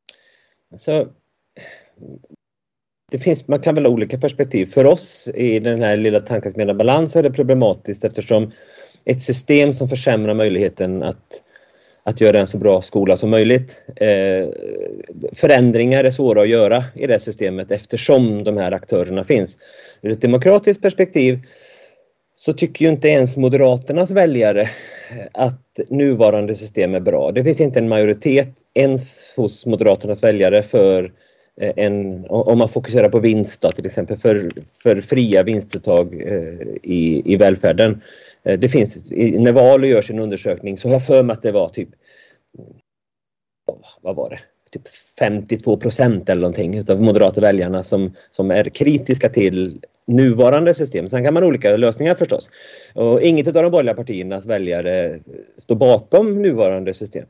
Alltså, 0.71 1.07
det 3.11 3.19
finns, 3.19 3.47
man 3.47 3.61
kan 3.61 3.75
väl 3.75 3.85
ha 3.85 3.91
olika 3.91 4.17
perspektiv. 4.17 4.65
För 4.65 4.85
oss 4.85 5.27
i 5.35 5.59
den 5.59 5.81
här 5.81 5.97
lilla 5.97 6.19
tankesmedjan 6.19 6.77
balans 6.77 7.15
är 7.15 7.23
det 7.23 7.31
problematiskt 7.31 8.03
eftersom 8.03 8.51
ett 9.05 9.21
system 9.21 9.73
som 9.73 9.87
försämrar 9.87 10.33
möjligheten 10.33 11.03
att 11.03 11.41
att 12.05 12.21
göra 12.21 12.39
en 12.39 12.47
så 12.47 12.57
bra 12.57 12.81
skola 12.81 13.17
som 13.17 13.29
möjligt. 13.29 13.81
Eh, 13.95 14.49
förändringar 15.33 16.03
är 16.03 16.11
svåra 16.11 16.41
att 16.41 16.49
göra 16.49 16.83
i 16.95 17.07
det 17.07 17.19
systemet 17.19 17.71
eftersom 17.71 18.43
de 18.43 18.57
här 18.57 18.71
aktörerna 18.71 19.23
finns. 19.23 19.57
Ur 20.01 20.11
ett 20.11 20.21
demokratiskt 20.21 20.81
perspektiv 20.81 21.39
så 22.35 22.53
tycker 22.53 22.85
ju 22.85 22.91
inte 22.91 23.07
ens 23.07 23.37
Moderaternas 23.37 24.11
väljare 24.11 24.69
att 25.31 25.79
nuvarande 25.89 26.55
system 26.55 26.95
är 26.95 26.99
bra. 26.99 27.31
Det 27.31 27.43
finns 27.43 27.61
inte 27.61 27.79
en 27.79 27.89
majoritet 27.89 28.49
ens 28.73 29.33
hos 29.35 29.65
Moderaternas 29.65 30.23
väljare 30.23 30.63
för 30.63 31.11
eh, 31.61 31.73
en, 31.75 32.25
om 32.29 32.57
man 32.57 32.69
fokuserar 32.69 33.09
på 33.09 33.19
vinst 33.19 33.61
då, 33.61 33.71
till 33.71 33.85
exempel, 33.85 34.17
för, 34.17 34.51
för 34.83 35.01
fria 35.01 35.43
vinstuttag 35.43 36.21
eh, 36.21 36.67
i, 36.83 37.33
i 37.33 37.35
välfärden. 37.35 38.01
Eh, 38.45 38.59
det 38.59 38.69
finns, 38.69 39.11
när 39.11 39.51
Valu 39.51 39.87
gör 39.87 40.01
sin 40.01 40.19
undersökning 40.19 40.77
så 40.77 40.87
har 40.87 40.93
jag 40.93 41.05
för 41.05 41.23
mig 41.23 41.33
att 41.33 41.41
det 41.41 41.51
var 41.51 41.69
typ, 41.69 41.89
vad 44.01 44.15
var 44.15 44.29
det, 44.29 44.39
typ 44.71 44.87
52 45.19 45.77
procent 45.77 46.29
eller 46.29 46.41
någonting 46.41 46.77
utav 46.77 47.01
moderata 47.01 47.41
väljarna 47.41 47.83
som, 47.83 48.13
som 48.31 48.51
är 48.51 48.63
kritiska 48.63 49.29
till 49.29 49.81
nuvarande 50.07 50.73
system. 50.73 51.07
Sen 51.07 51.23
kan 51.23 51.33
man 51.33 51.43
ha 51.43 51.47
olika 51.47 51.77
lösningar 51.77 52.15
förstås. 52.15 52.49
Och 52.93 53.21
inget 53.21 53.47
av 53.47 53.53
de 53.53 53.71
borgerliga 53.71 53.95
partiernas 53.95 54.45
väljare 54.45 55.19
står 55.57 55.75
bakom 55.75 56.41
nuvarande 56.41 56.93
system. 56.93 57.25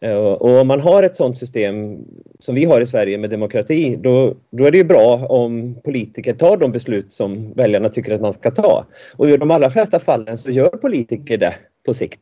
Eh, 0.00 0.16
och 0.16 0.60
om 0.60 0.66
man 0.66 0.80
har 0.80 1.02
ett 1.02 1.16
sådant 1.16 1.36
system 1.36 1.98
som 2.38 2.54
vi 2.54 2.64
har 2.64 2.80
i 2.80 2.86
Sverige 2.86 3.18
med 3.18 3.30
demokrati, 3.30 3.96
då, 3.96 4.34
då 4.50 4.64
är 4.64 4.70
det 4.70 4.78
ju 4.78 4.84
bra 4.84 5.26
om 5.28 5.80
politiker 5.84 6.34
tar 6.34 6.56
de 6.56 6.72
beslut 6.72 7.12
som 7.12 7.52
väljarna 7.52 7.88
tycker 7.88 8.12
att 8.12 8.20
man 8.20 8.32
ska 8.32 8.50
ta. 8.50 8.86
Och 9.16 9.30
i 9.30 9.36
de 9.36 9.50
allra 9.50 9.70
flesta 9.70 10.00
fallen 10.00 10.38
så 10.38 10.50
gör 10.50 10.68
politiker 10.68 11.38
det 11.38 11.54
på 11.86 11.94
sikt. 11.94 12.20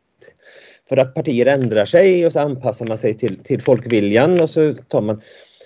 För 0.89 0.97
att 0.97 1.15
partier 1.15 1.47
ändrar 1.47 1.87
sig 1.87 2.27
och 2.27 2.33
så 2.33 2.41
anpassar 2.41 2.87
man 2.87 2.99
sig 2.99 3.15
till, 3.15 3.39
till 3.39 3.63
folkviljan 3.63 4.41
och 4.41 4.51
så 4.51 4.75
tar 4.75 5.01
man... 5.01 5.23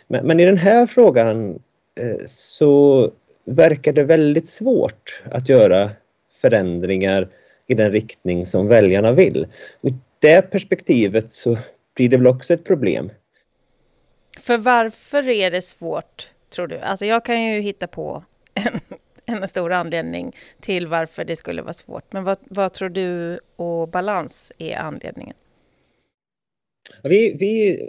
Men, 0.09 0.27
men 0.27 0.41
i 0.41 0.45
den 0.45 0.59
här 0.59 0.87
frågan 0.87 1.51
eh, 2.01 2.25
så 2.27 3.11
verkar 3.45 3.93
det 3.93 4.05
väldigt 4.05 4.49
svårt 4.49 5.23
att 5.31 5.49
göra 5.49 5.91
förändringar 6.41 7.29
i 7.67 7.75
den 7.75 7.93
riktning 7.93 8.47
som 8.47 8.69
väljarna 8.69 9.13
vill. 9.13 9.47
Och 9.81 9.91
I 9.91 9.95
det 10.19 10.43
perspektivet 10.43 11.31
så 11.31 11.57
blir 11.95 12.09
det 12.09 12.17
väl 12.17 12.27
också 12.27 12.55
ett 12.55 12.65
problem. 12.65 13.11
För 14.39 14.59
varför 14.59 15.29
är 15.29 15.51
det 15.51 15.63
svårt, 15.63 16.31
tror 16.51 16.67
du? 16.67 16.79
Alltså 16.79 17.07
jag 17.07 17.25
kan 17.25 17.43
ju 17.43 17.61
hitta 17.61 17.87
på 17.87 18.25
en, 18.55 18.81
en 19.43 19.49
stor 19.49 19.73
anledning 19.73 20.37
till 20.61 20.87
varför 20.87 21.25
det 21.25 21.37
skulle 21.37 21.63
vara 21.63 21.75
svårt. 21.75 22.13
Men 22.13 22.25
vad, 22.25 22.39
vad 22.43 22.73
tror 22.73 22.89
du 22.89 23.41
och 23.57 23.89
balans 23.89 24.53
är 24.59 24.77
anledningen? 24.77 25.37
Vi, 27.03 27.37
vi, 27.39 27.89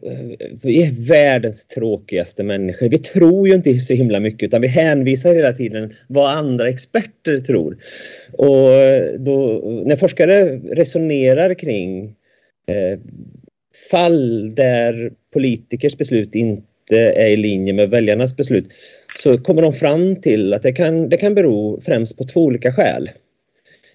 vi 0.63 0.83
är 0.83 1.07
världens 1.07 1.65
tråkigaste 1.65 2.43
människor. 2.43 2.89
Vi 2.89 2.97
tror 2.97 3.47
ju 3.47 3.55
inte 3.55 3.73
så 3.73 3.93
himla 3.93 4.19
mycket 4.19 4.43
utan 4.43 4.61
vi 4.61 4.67
hänvisar 4.67 5.35
hela 5.35 5.53
tiden 5.53 5.93
vad 6.07 6.31
andra 6.31 6.69
experter 6.69 7.37
tror. 7.37 7.77
Och 8.31 8.69
då, 9.19 9.61
när 9.85 9.95
forskare 9.95 10.57
resonerar 10.57 11.53
kring 11.53 12.15
eh, 12.67 12.99
fall 13.89 14.55
där 14.55 15.11
politikers 15.33 15.97
beslut 15.97 16.35
inte 16.35 16.97
är 16.97 17.29
i 17.29 17.37
linje 17.37 17.73
med 17.73 17.89
väljarnas 17.89 18.35
beslut 18.35 18.65
så 19.17 19.37
kommer 19.37 19.61
de 19.61 19.73
fram 19.73 20.21
till 20.21 20.53
att 20.53 20.63
det 20.63 20.71
kan, 20.71 21.09
det 21.09 21.17
kan 21.17 21.35
bero 21.35 21.81
främst 21.81 22.17
på 22.17 22.23
två 22.23 22.43
olika 22.43 22.73
skäl. 22.73 23.09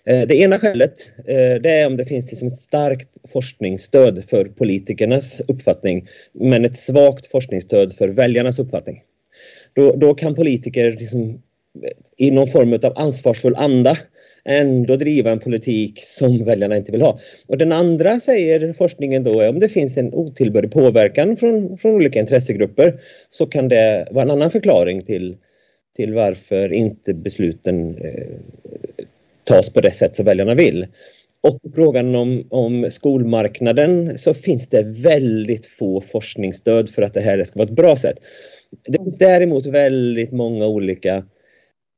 Eh, 0.07 0.27
det 0.27 0.37
ena 0.37 0.59
skälet 0.59 1.13
eh, 1.19 1.55
det 1.63 1.71
är 1.71 1.87
om 1.87 1.97
det 1.97 2.05
finns 2.05 2.31
liksom 2.31 2.49
ett 2.49 2.59
starkt 2.59 3.09
forskningsstöd 3.33 4.25
för 4.29 4.45
politikernas 4.45 5.41
uppfattning 5.49 6.09
men 6.33 6.65
ett 6.65 6.77
svagt 6.77 7.27
forskningsstöd 7.27 7.93
för 7.93 8.09
väljarnas 8.09 8.59
uppfattning. 8.59 9.03
Då, 9.73 9.97
då 9.97 10.15
kan 10.15 10.35
politiker 10.35 10.93
liksom, 10.93 11.31
eh, 11.31 12.27
i 12.27 12.31
någon 12.31 12.49
form 12.49 12.73
av 12.73 12.93
ansvarsfull 12.97 13.57
anda 13.57 13.99
ändå 14.47 14.97
driva 14.97 15.31
en 15.31 15.39
politik 15.39 16.01
som 16.03 16.45
väljarna 16.45 16.77
inte 16.77 16.93
vill 16.93 17.03
ha. 17.03 17.19
Och 17.47 17.59
den 17.59 17.73
andra 17.73 18.21
säger 18.21 18.73
forskningen 18.73 19.25
då 19.25 19.41
är 19.41 19.49
om 19.49 19.59
det 19.59 19.69
finns 19.69 19.97
en 19.97 20.15
otillbörlig 20.15 20.73
påverkan 20.73 21.37
från, 21.37 21.79
från 21.79 21.93
olika 21.95 22.19
intressegrupper 22.19 23.01
så 23.29 23.47
kan 23.47 23.69
det 23.69 24.09
vara 24.11 24.23
en 24.23 24.31
annan 24.31 24.51
förklaring 24.51 25.03
till, 25.03 25.37
till 25.97 26.15
varför 26.15 26.73
inte 26.73 27.15
besluten 27.15 27.99
eh, 27.99 29.05
tas 29.45 29.71
på 29.71 29.81
det 29.81 29.91
sätt 29.91 30.17
som 30.17 30.25
väljarna 30.25 30.55
vill. 30.55 30.87
Och 31.41 31.61
frågan 31.75 32.15
om, 32.15 32.47
om 32.51 32.87
skolmarknaden 32.91 34.19
så 34.19 34.35
finns 34.35 34.69
det 34.69 34.83
väldigt 35.03 35.67
få 35.67 36.01
forskningsstöd 36.01 36.89
för 36.91 37.03
att 37.03 37.15
det 37.15 37.21
här 37.21 37.45
ska 37.45 37.59
vara 37.59 37.69
ett 37.69 37.77
bra 37.77 37.97
sätt. 37.97 38.17
Det 38.89 38.99
finns 38.99 39.19
däremot 39.19 39.67
väldigt 39.67 40.33
många 40.33 40.67
olika 40.67 41.25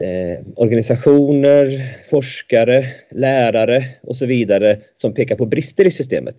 eh, 0.05 0.47
organisationer, 0.57 1.95
forskare, 2.11 2.85
lärare 3.11 3.85
och 4.03 4.17
så 4.17 4.27
vidare 4.27 4.79
som 4.95 5.15
pekar 5.15 5.37
på 5.37 5.47
brister 5.47 5.87
i 5.87 5.91
systemet. 5.91 6.37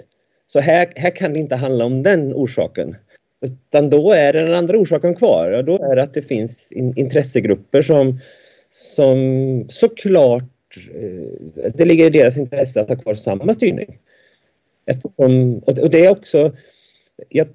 Så 0.47 0.59
här, 0.59 0.87
här 0.95 1.15
kan 1.15 1.33
det 1.33 1.39
inte 1.39 1.55
handla 1.55 1.85
om 1.85 2.03
den 2.03 2.33
orsaken. 2.33 2.95
Utan 3.41 3.89
då 3.89 4.11
är 4.11 4.33
den 4.33 4.53
andra 4.53 4.77
orsaken 4.77 5.15
kvar. 5.15 5.51
Och 5.51 5.65
då 5.65 5.91
är 5.91 5.95
det 5.95 6.03
att 6.03 6.13
det 6.13 6.21
finns 6.21 6.71
in, 6.71 6.93
intressegrupper 6.97 7.81
som, 7.81 8.19
som 8.69 9.65
såklart 9.69 10.43
Eh, 10.77 11.71
det 11.73 11.85
ligger 11.85 12.05
i 12.05 12.09
deras 12.09 12.37
intresse 12.37 12.81
att 12.81 12.89
ha 12.89 12.95
kvar 12.95 13.13
samma 13.13 13.53
styrning. 13.53 13.97
Eftersom, 14.85 15.59
och 15.59 15.89
det 15.89 16.05
är 16.05 16.09
också, 16.09 16.55
jag 17.29 17.47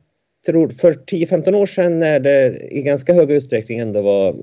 tror 0.47 0.69
för 0.69 0.93
10-15 0.93 1.55
år 1.55 1.67
sedan 1.67 1.99
när 1.99 2.21
det 2.21 2.69
i 2.71 2.83
ganska 2.83 3.13
hög 3.13 3.31
utsträckning 3.31 3.79
ändå 3.79 4.03
var 4.03 4.37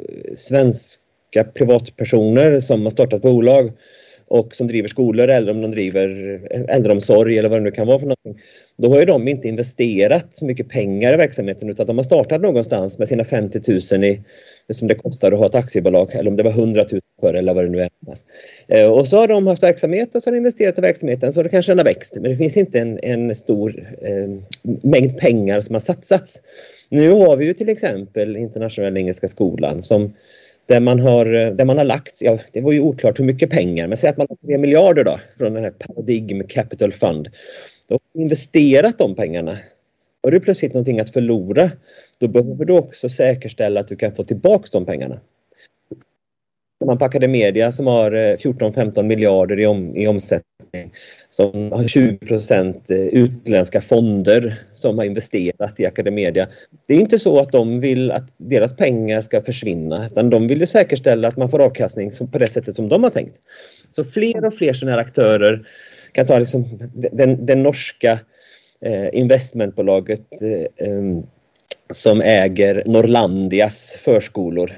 svenska 1.33 1.51
privatpersoner 1.51 2.59
som 2.59 2.83
har 2.83 2.91
startat 2.91 3.21
bolag 3.21 3.71
och 4.27 4.55
som 4.55 4.67
driver 4.67 4.87
skolor 4.87 5.27
eller 5.27 5.51
om 5.51 5.61
de 5.61 5.71
driver 5.71 6.09
äldreomsorg 6.69 7.37
eller 7.37 7.49
vad 7.49 7.59
det 7.59 7.63
nu 7.63 7.71
kan 7.71 7.87
vara 7.87 7.99
för 7.99 8.07
någonting. 8.07 8.43
Då 8.77 8.89
har 8.89 8.99
ju 8.99 9.05
de 9.05 9.27
inte 9.27 9.47
investerat 9.47 10.27
så 10.31 10.45
mycket 10.45 10.69
pengar 10.69 11.13
i 11.13 11.17
verksamheten 11.17 11.69
utan 11.69 11.87
de 11.87 11.97
har 11.97 12.03
startat 12.03 12.41
någonstans 12.41 12.99
med 12.99 13.07
sina 13.07 13.23
50 13.23 13.59
000 13.91 14.03
i 14.03 14.21
som 14.69 14.87
det 14.87 14.95
kostar 14.95 15.31
att 15.31 15.39
ha 15.39 15.45
ett 15.45 15.55
aktiebolag 15.55 16.15
eller 16.15 16.31
om 16.31 16.37
det 16.37 16.43
var 16.43 16.51
100 16.51 16.85
000 16.91 17.01
för 17.19 17.33
eller 17.33 17.53
vad 17.53 17.65
det 17.65 17.69
nu 17.69 17.81
är. 17.81 17.89
Eh, 18.67 18.91
och 18.91 19.07
så 19.07 19.17
har 19.17 19.27
de 19.27 19.47
haft 19.47 19.63
verksamhet 19.63 20.15
och 20.15 20.23
så 20.23 20.27
har 20.27 20.31
de 20.31 20.37
investerat 20.37 20.77
i 20.77 20.81
verksamheten 20.81 21.33
så 21.33 21.43
det 21.43 21.49
kanske 21.49 21.71
den 21.71 21.79
har 21.79 21.85
växt 21.85 22.15
men 22.15 22.31
det 22.31 22.37
finns 22.37 22.57
inte 22.57 22.79
en, 22.79 22.99
en 23.03 23.35
stor 23.35 23.89
eh, 24.01 24.29
mängd 24.83 25.17
pengar 25.17 25.61
som 25.61 25.75
har 25.75 25.79
satsats. 25.79 26.41
Nu 26.89 27.11
har 27.11 27.37
vi 27.37 27.45
ju 27.45 27.53
till 27.53 27.69
exempel 27.69 28.37
Internationella 28.37 28.99
Engelska 28.99 29.27
Skolan 29.27 29.81
som 29.83 30.13
där 30.65 30.79
man 30.79 30.99
har, 30.99 31.33
eh, 31.33 31.51
där 31.51 31.65
man 31.65 31.77
har 31.77 31.85
lagt, 31.85 32.21
ja 32.21 32.39
det 32.53 32.61
var 32.61 32.71
ju 32.71 32.79
oklart 32.79 33.19
hur 33.19 33.25
mycket 33.25 33.49
pengar, 33.49 33.87
men 33.87 33.97
säg 33.97 34.09
att 34.09 34.17
man 34.17 34.27
har 34.29 34.35
3 34.35 34.57
miljarder 34.57 35.03
då 35.03 35.19
från 35.37 35.53
den 35.53 35.63
här 35.63 35.71
Paradigm 35.71 36.47
Capital 36.47 36.91
Fund. 36.91 37.29
Då 37.87 37.95
har 37.95 37.99
man 38.13 38.21
investerat 38.21 38.97
de 38.97 39.15
pengarna. 39.15 39.57
Har 40.23 40.31
du 40.31 40.39
plötsligt 40.39 40.73
någonting 40.73 40.99
att 40.99 41.09
förlora, 41.09 41.71
då 42.17 42.27
behöver 42.27 42.65
du 42.65 42.73
också 42.73 43.09
säkerställa 43.09 43.79
att 43.79 43.87
du 43.87 43.95
kan 43.95 44.15
få 44.15 44.23
tillbaks 44.23 44.69
de 44.69 44.85
pengarna 44.85 45.19
man 46.85 46.97
på 46.97 47.05
Academedia 47.05 47.71
som 47.71 47.87
har 47.87 48.11
eh, 48.11 48.35
14-15 48.37 49.03
miljarder 49.03 49.59
i, 49.59 49.65
om, 49.65 49.95
i 49.95 50.07
omsättning 50.07 50.91
som 51.29 51.71
har 51.71 51.87
20 51.87 52.17
procent 52.17 52.89
eh, 52.89 52.97
utländska 52.97 53.81
fonder 53.81 54.59
som 54.71 54.97
har 54.97 55.05
investerat 55.05 55.79
i 55.79 55.85
Academedia. 55.85 56.47
Det 56.87 56.93
är 56.93 56.99
inte 56.99 57.19
så 57.19 57.39
att 57.39 57.51
de 57.51 57.79
vill 57.79 58.11
att 58.11 58.29
deras 58.37 58.75
pengar 58.75 59.21
ska 59.21 59.41
försvinna 59.41 60.05
utan 60.05 60.29
de 60.29 60.47
vill 60.47 60.59
ju 60.59 60.65
säkerställa 60.65 61.27
att 61.27 61.37
man 61.37 61.49
får 61.49 61.61
avkastning 61.61 62.11
på 62.31 62.37
det 62.37 62.49
sättet 62.49 62.75
som 62.75 62.89
de 62.89 63.03
har 63.03 63.09
tänkt. 63.09 63.35
Så 63.91 64.03
fler 64.03 64.45
och 64.45 64.53
fler 64.53 64.73
sådana 64.73 64.97
här 64.97 65.01
aktörer 65.03 65.67
kan 66.11 66.25
ta 66.25 66.39
liksom 66.39 66.65
den, 67.11 67.45
den 67.45 67.63
norska 67.63 68.19
eh, 68.85 69.07
investmentbolaget 69.13 70.41
eh, 70.41 70.87
som 71.93 72.21
äger 72.21 72.83
Norlandias 72.85 73.91
förskolor 73.91 74.71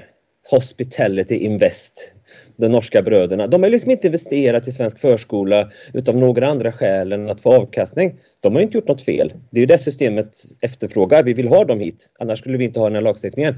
Hospitality 0.50 1.34
Invest, 1.34 2.14
de 2.56 2.68
norska 2.68 3.02
bröderna. 3.02 3.46
De 3.46 3.62
har 3.62 3.70
liksom 3.70 3.90
inte 3.90 4.06
investerat 4.06 4.68
i 4.68 4.72
svensk 4.72 4.98
förskola 4.98 5.70
utav 5.92 6.16
några 6.16 6.46
andra 6.46 6.72
skäl 6.72 7.12
än 7.12 7.30
att 7.30 7.40
få 7.40 7.54
avkastning. 7.54 8.14
De 8.40 8.54
har 8.54 8.62
inte 8.62 8.78
gjort 8.78 8.88
något 8.88 9.02
fel. 9.02 9.32
Det 9.50 9.58
är 9.58 9.60
ju 9.60 9.66
det 9.66 9.78
systemet 9.78 10.42
efterfrågar. 10.60 11.22
Vi 11.22 11.32
vill 11.32 11.48
ha 11.48 11.64
dem 11.64 11.80
hit, 11.80 12.08
annars 12.18 12.38
skulle 12.38 12.58
vi 12.58 12.64
inte 12.64 12.80
ha 12.80 12.86
den 12.86 12.94
här 12.94 13.02
lagstiftningen. 13.02 13.54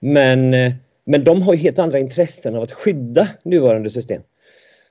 Men, 0.00 0.54
eh, 0.54 0.72
men 1.04 1.24
de 1.24 1.42
har 1.42 1.54
helt 1.54 1.78
andra 1.78 1.98
intressen 1.98 2.54
av 2.54 2.62
att 2.62 2.72
skydda 2.72 3.28
nuvarande 3.42 3.90
system. 3.90 4.22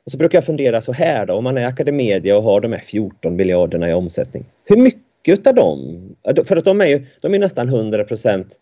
Och 0.06 0.12
så 0.12 0.18
brukar 0.18 0.38
jag 0.38 0.46
fundera 0.46 0.82
så 0.82 0.94
här 0.94 1.26
då, 1.26 1.34
om 1.34 1.44
man 1.44 1.58
är 1.58 1.66
Academedia 1.66 2.38
och 2.38 2.44
har 2.44 2.62
de 2.62 2.72
här 2.72 2.80
14 2.80 3.36
miljarderna 3.36 3.90
i 3.90 3.94
omsättning. 3.94 4.46
Hur 4.66 4.78
mycket 4.78 5.48
av 5.48 5.56
dem, 5.56 6.02
för 6.46 6.58
att 6.58 6.66
de 6.66 6.82
är 6.82 6.86
ju 6.86 7.06
de 7.22 7.34
är 7.34 7.40
nästan 7.40 7.68
100 7.68 8.04
procent 8.04 8.60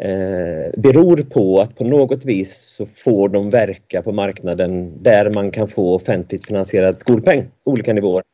eh, 0.00 0.80
beror 0.80 1.16
på 1.22 1.60
att 1.60 1.76
på 1.76 1.84
något 1.84 2.24
vis 2.24 2.56
så 2.56 2.86
får 2.86 3.28
de 3.28 3.50
verka 3.50 4.02
på 4.02 4.12
marknaden 4.12 5.02
där 5.02 5.30
man 5.30 5.50
kan 5.50 5.68
få 5.68 5.94
offentligt 5.94 6.46
finansierad 6.46 7.00
skolpeng, 7.00 7.50
olika 7.64 7.92
nivåer. 7.92 8.24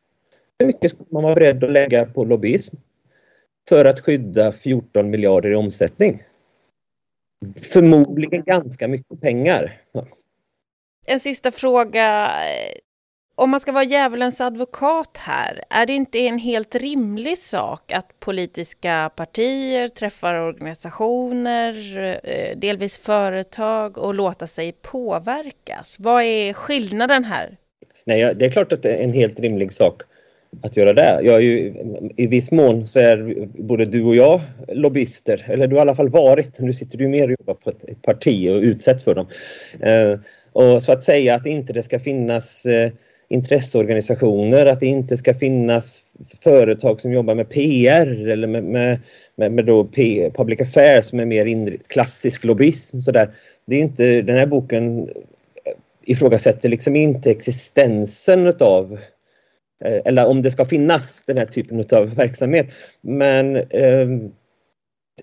hur 0.59 0.67
mycket 0.67 0.91
skulle 0.91 1.09
man 1.11 1.23
vara 1.23 1.35
beredd 1.35 1.63
att 1.63 1.71
lägga 1.71 2.05
på 2.05 2.25
lobbyism 2.25 2.75
för 3.69 3.85
att 3.85 3.99
skydda 3.99 4.51
14 4.51 5.09
miljarder 5.09 5.49
i 5.49 5.55
omsättning? 5.55 6.23
Förmodligen 7.61 8.43
ganska 8.43 8.87
mycket 8.87 9.21
pengar. 9.21 9.81
En 11.05 11.19
sista 11.19 11.51
fråga. 11.51 12.29
Om 13.35 13.49
man 13.49 13.59
ska 13.59 13.71
vara 13.71 13.83
djävulens 13.83 14.41
advokat 14.41 15.17
här, 15.17 15.61
är 15.69 15.85
det 15.85 15.93
inte 15.93 16.19
en 16.19 16.39
helt 16.39 16.75
rimlig 16.75 17.37
sak 17.37 17.91
att 17.91 18.19
politiska 18.19 19.11
partier 19.15 19.87
träffar 19.87 20.35
organisationer, 20.35 21.73
eh, 22.23 22.57
delvis 22.57 22.97
företag 22.97 23.97
och 23.97 24.13
låta 24.13 24.47
sig 24.47 24.71
påverkas? 24.71 25.95
Vad 25.99 26.23
är 26.23 26.53
skillnaden 26.53 27.23
här? 27.23 27.57
Nej, 28.05 28.33
det 28.35 28.45
är 28.45 28.51
klart 28.51 28.71
att 28.73 28.83
det 28.83 28.93
är 28.93 29.03
en 29.03 29.13
helt 29.13 29.39
rimlig 29.39 29.73
sak 29.73 30.01
att 30.63 30.77
göra 30.77 30.93
det. 30.93 31.19
Jag 31.23 31.35
är 31.35 31.39
ju, 31.39 31.73
I 32.17 32.27
viss 32.27 32.51
mån 32.51 32.87
så 32.87 32.99
är 32.99 33.47
både 33.63 33.85
du 33.85 34.03
och 34.03 34.15
jag 34.15 34.41
lobbyister, 34.67 35.45
eller 35.49 35.67
du 35.67 35.75
har 35.75 35.79
i 35.79 35.81
alla 35.81 35.95
fall 35.95 36.09
varit. 36.09 36.59
Nu 36.59 36.73
sitter 36.73 36.97
du 36.97 37.07
mer 37.07 37.23
och 37.23 37.35
jobbar 37.39 37.53
på 37.53 37.69
ett, 37.69 37.83
ett 37.83 38.01
parti 38.01 38.49
och 38.49 38.61
utsätts 38.61 39.03
för 39.03 39.15
dem. 39.15 39.27
Eh, 39.79 40.19
och 40.53 40.83
så 40.83 40.91
att 40.91 41.03
säga 41.03 41.35
att 41.35 41.45
inte 41.45 41.73
det 41.73 41.83
ska 41.83 41.99
finnas 41.99 42.65
eh, 42.65 42.91
intresseorganisationer, 43.27 44.65
att 44.65 44.79
det 44.79 44.85
inte 44.85 45.17
ska 45.17 45.33
finnas 45.33 46.01
företag 46.43 47.01
som 47.01 47.13
jobbar 47.13 47.35
med 47.35 47.49
PR 47.49 48.27
eller 48.29 48.47
med, 48.47 48.63
med, 48.63 48.99
med, 49.35 49.51
med 49.51 49.65
då 49.65 49.83
P, 49.83 50.31
public 50.35 50.61
affairs 50.61 51.05
som 51.05 51.19
är 51.19 51.25
mer 51.25 51.77
klassisk 51.87 52.43
lobbyism. 52.43 52.99
Så 52.99 53.11
där. 53.11 53.29
Det 53.65 53.75
är 53.75 53.79
inte, 53.79 54.21
den 54.21 54.37
här 54.37 54.45
boken 54.45 55.09
ifrågasätter 56.05 56.69
liksom 56.69 56.95
inte 56.95 57.31
existensen 57.31 58.47
utav 58.47 58.99
eh, 59.85 60.01
eller 60.05 60.27
om 60.27 60.41
det 60.41 60.51
ska 60.51 60.65
finnas 60.65 61.23
den 61.27 61.37
här 61.37 61.45
typen 61.45 61.83
av 61.91 62.15
verksamhet. 62.15 62.67
Men 63.01 63.55
eh, 63.55 64.07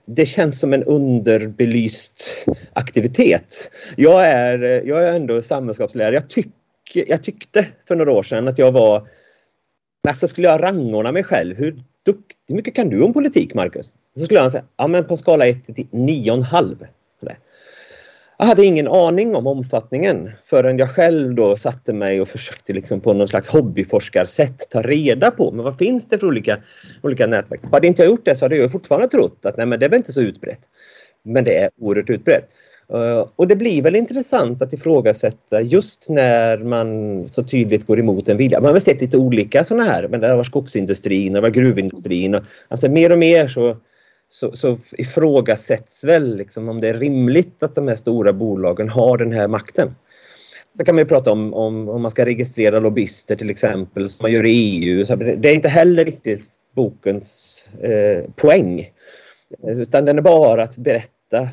det 0.06 0.26
känns 0.26 0.58
som 0.58 0.72
en 0.72 0.84
underbelyst 0.84 2.46
aktivitet. 2.72 3.70
Jag 3.96 4.28
är, 4.28 4.82
jag 4.86 5.04
är 5.04 5.16
ändå 5.16 5.42
samhällskapslärare. 5.42 6.14
Jag, 6.14 6.28
tycker 6.28 6.50
jag 6.92 7.22
tyckte 7.22 7.66
för 7.88 7.96
några 7.96 8.12
år 8.12 8.22
sedan 8.22 8.48
att 8.48 8.58
jag 8.58 8.72
var... 8.72 9.08
Alltså 10.08 10.28
skulle 10.28 10.48
jag 10.48 10.62
rangordna 10.62 11.12
mig 11.12 11.24
själv. 11.24 11.56
Hur 11.56 11.82
duktig, 12.04 12.54
mycket 12.54 12.74
kan 12.74 12.88
du 12.88 13.02
om 13.02 13.12
politik, 13.12 13.54
Marcus? 13.54 13.92
Så 14.16 14.24
skulle 14.24 14.40
jag 14.40 14.52
säga, 14.52 14.64
ja 14.76 14.86
men 14.86 15.04
på 15.04 15.16
skala 15.16 15.46
1 15.46 15.64
till 15.64 15.86
9,5. 15.90 16.86
Jag 18.40 18.46
hade 18.46 18.64
ingen 18.64 18.88
aning 18.88 19.34
om 19.34 19.46
omfattningen 19.46 20.30
förrän 20.44 20.78
jag 20.78 20.90
själv 20.90 21.34
då 21.34 21.56
satte 21.56 21.92
mig 21.92 22.20
och 22.20 22.28
försökte 22.28 22.72
liksom 22.72 23.00
på 23.00 23.12
någon 23.12 23.28
slags 23.28 23.48
hobbyforskarsätt 23.48 24.70
ta 24.70 24.82
reda 24.82 25.30
på 25.30 25.52
men 25.52 25.64
vad 25.64 25.78
finns 25.78 26.06
det 26.06 26.18
för 26.18 26.26
olika, 26.26 26.58
olika 27.02 27.26
nätverk. 27.26 27.60
Hade 27.72 27.86
inte 27.86 28.02
jag 28.02 28.10
gjort 28.10 28.24
det 28.24 28.36
så 28.36 28.44
hade 28.44 28.56
jag 28.56 28.72
fortfarande 28.72 29.08
trott 29.08 29.46
att 29.46 29.56
nej, 29.56 29.66
men 29.66 29.80
det 29.80 29.86
är 29.86 29.94
inte 29.94 30.12
så 30.12 30.20
utbrett. 30.20 30.60
Men 31.22 31.44
det 31.44 31.58
är 31.58 31.70
oerhört 31.80 32.10
utbrett. 32.10 32.48
Eh, 32.92 33.26
och 33.36 33.48
det 33.48 33.56
blir 33.56 33.82
väl 33.82 33.96
intressant 33.96 34.62
att 34.62 34.72
ifrågasätta 34.72 35.60
just 35.60 36.08
när 36.08 36.58
man 36.58 37.28
så 37.28 37.42
tydligt 37.42 37.86
går 37.86 38.00
emot 38.00 38.28
en 38.28 38.36
vilja. 38.36 38.60
Man 38.60 38.72
har 38.72 38.80
sett 38.80 39.00
lite 39.00 39.16
olika 39.16 39.64
sådana 39.64 39.84
här, 39.84 40.08
men 40.08 40.20
det 40.20 40.36
var 40.36 40.44
skogsindustrin, 40.44 41.32
det 41.32 41.40
var 41.40 41.50
gruvindustrin. 41.50 42.40
Alltså 42.68 42.90
mer 42.90 43.12
och 43.12 43.18
mer 43.18 43.48
så 43.48 43.76
så, 44.32 44.56
så 44.56 44.78
ifrågasätts 44.92 46.04
väl 46.04 46.36
liksom 46.36 46.68
om 46.68 46.80
det 46.80 46.88
är 46.88 46.94
rimligt 46.94 47.62
att 47.62 47.74
de 47.74 47.88
här 47.88 47.96
stora 47.96 48.32
bolagen 48.32 48.88
har 48.88 49.18
den 49.18 49.32
här 49.32 49.48
makten. 49.48 49.94
Så 50.78 50.84
kan 50.84 50.94
man 50.94 51.02
ju 51.02 51.08
prata 51.08 51.32
om, 51.32 51.54
om, 51.54 51.88
om 51.88 52.02
man 52.02 52.10
ska 52.10 52.26
registrera 52.26 52.80
lobbyister 52.80 53.36
till 53.36 53.50
exempel 53.50 54.08
som 54.08 54.24
man 54.24 54.32
gör 54.32 54.46
i 54.46 54.50
EU. 54.50 55.06
Så 55.06 55.16
det 55.16 55.48
är 55.48 55.54
inte 55.54 55.68
heller 55.68 56.04
riktigt 56.04 56.44
bokens 56.74 57.68
eh, 57.80 58.30
poäng. 58.36 58.88
Utan 59.66 60.04
den 60.04 60.18
är 60.18 60.22
bara 60.22 60.62
att 60.62 60.76
berätta. 60.76 61.48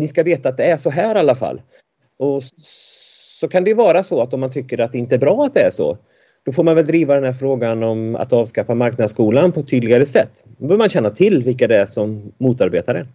Ni 0.00 0.08
ska 0.08 0.22
veta 0.22 0.48
att 0.48 0.56
det 0.56 0.64
är 0.64 0.76
så 0.76 0.90
här 0.90 1.16
i 1.16 1.18
alla 1.18 1.34
fall. 1.34 1.62
Och 2.18 2.42
så 3.40 3.48
kan 3.48 3.64
det 3.64 3.74
vara 3.74 4.02
så 4.02 4.20
att 4.22 4.34
om 4.34 4.40
man 4.40 4.52
tycker 4.52 4.80
att 4.80 4.92
det 4.92 4.98
inte 4.98 5.14
är 5.14 5.18
bra 5.18 5.44
att 5.44 5.54
det 5.54 5.60
är 5.60 5.70
så 5.70 5.98
då 6.44 6.52
får 6.52 6.64
man 6.64 6.76
väl 6.76 6.86
driva 6.86 7.14
den 7.14 7.24
här 7.24 7.32
frågan 7.32 7.82
om 7.82 8.16
att 8.16 8.32
avskaffa 8.32 8.74
marknadsskolan 8.74 9.52
på 9.52 9.60
ett 9.60 9.68
tydligare 9.68 10.06
sätt. 10.06 10.44
Då 10.44 10.66
behöver 10.66 10.78
man 10.78 10.88
känna 10.88 11.10
till 11.10 11.42
vilka 11.42 11.68
det 11.68 11.76
är 11.76 11.86
som 11.86 12.32
motarbetar 12.38 12.94
den. 12.94 13.08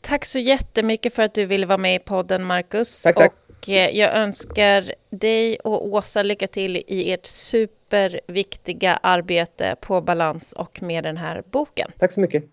Tack 0.00 0.24
så 0.24 0.38
jättemycket 0.38 1.14
för 1.14 1.22
att 1.22 1.34
du 1.34 1.44
ville 1.44 1.66
vara 1.66 1.78
med 1.78 1.94
i 1.94 1.98
podden, 1.98 2.44
Marcus. 2.44 3.02
Tack, 3.02 3.16
tack. 3.16 3.34
Och 3.48 3.68
eh, 3.68 3.96
jag 3.96 4.14
önskar 4.14 4.92
dig 5.10 5.58
och 5.58 5.86
Åsa 5.86 6.22
lycka 6.22 6.46
till 6.46 6.76
i 6.76 7.12
ert 7.12 7.26
superviktiga 7.26 8.96
arbete 9.02 9.76
på 9.80 10.00
balans 10.00 10.52
och 10.52 10.82
med 10.82 11.04
den 11.04 11.16
här 11.16 11.42
boken. 11.50 11.90
Tack 11.98 12.12
så 12.12 12.20
mycket. 12.20 12.44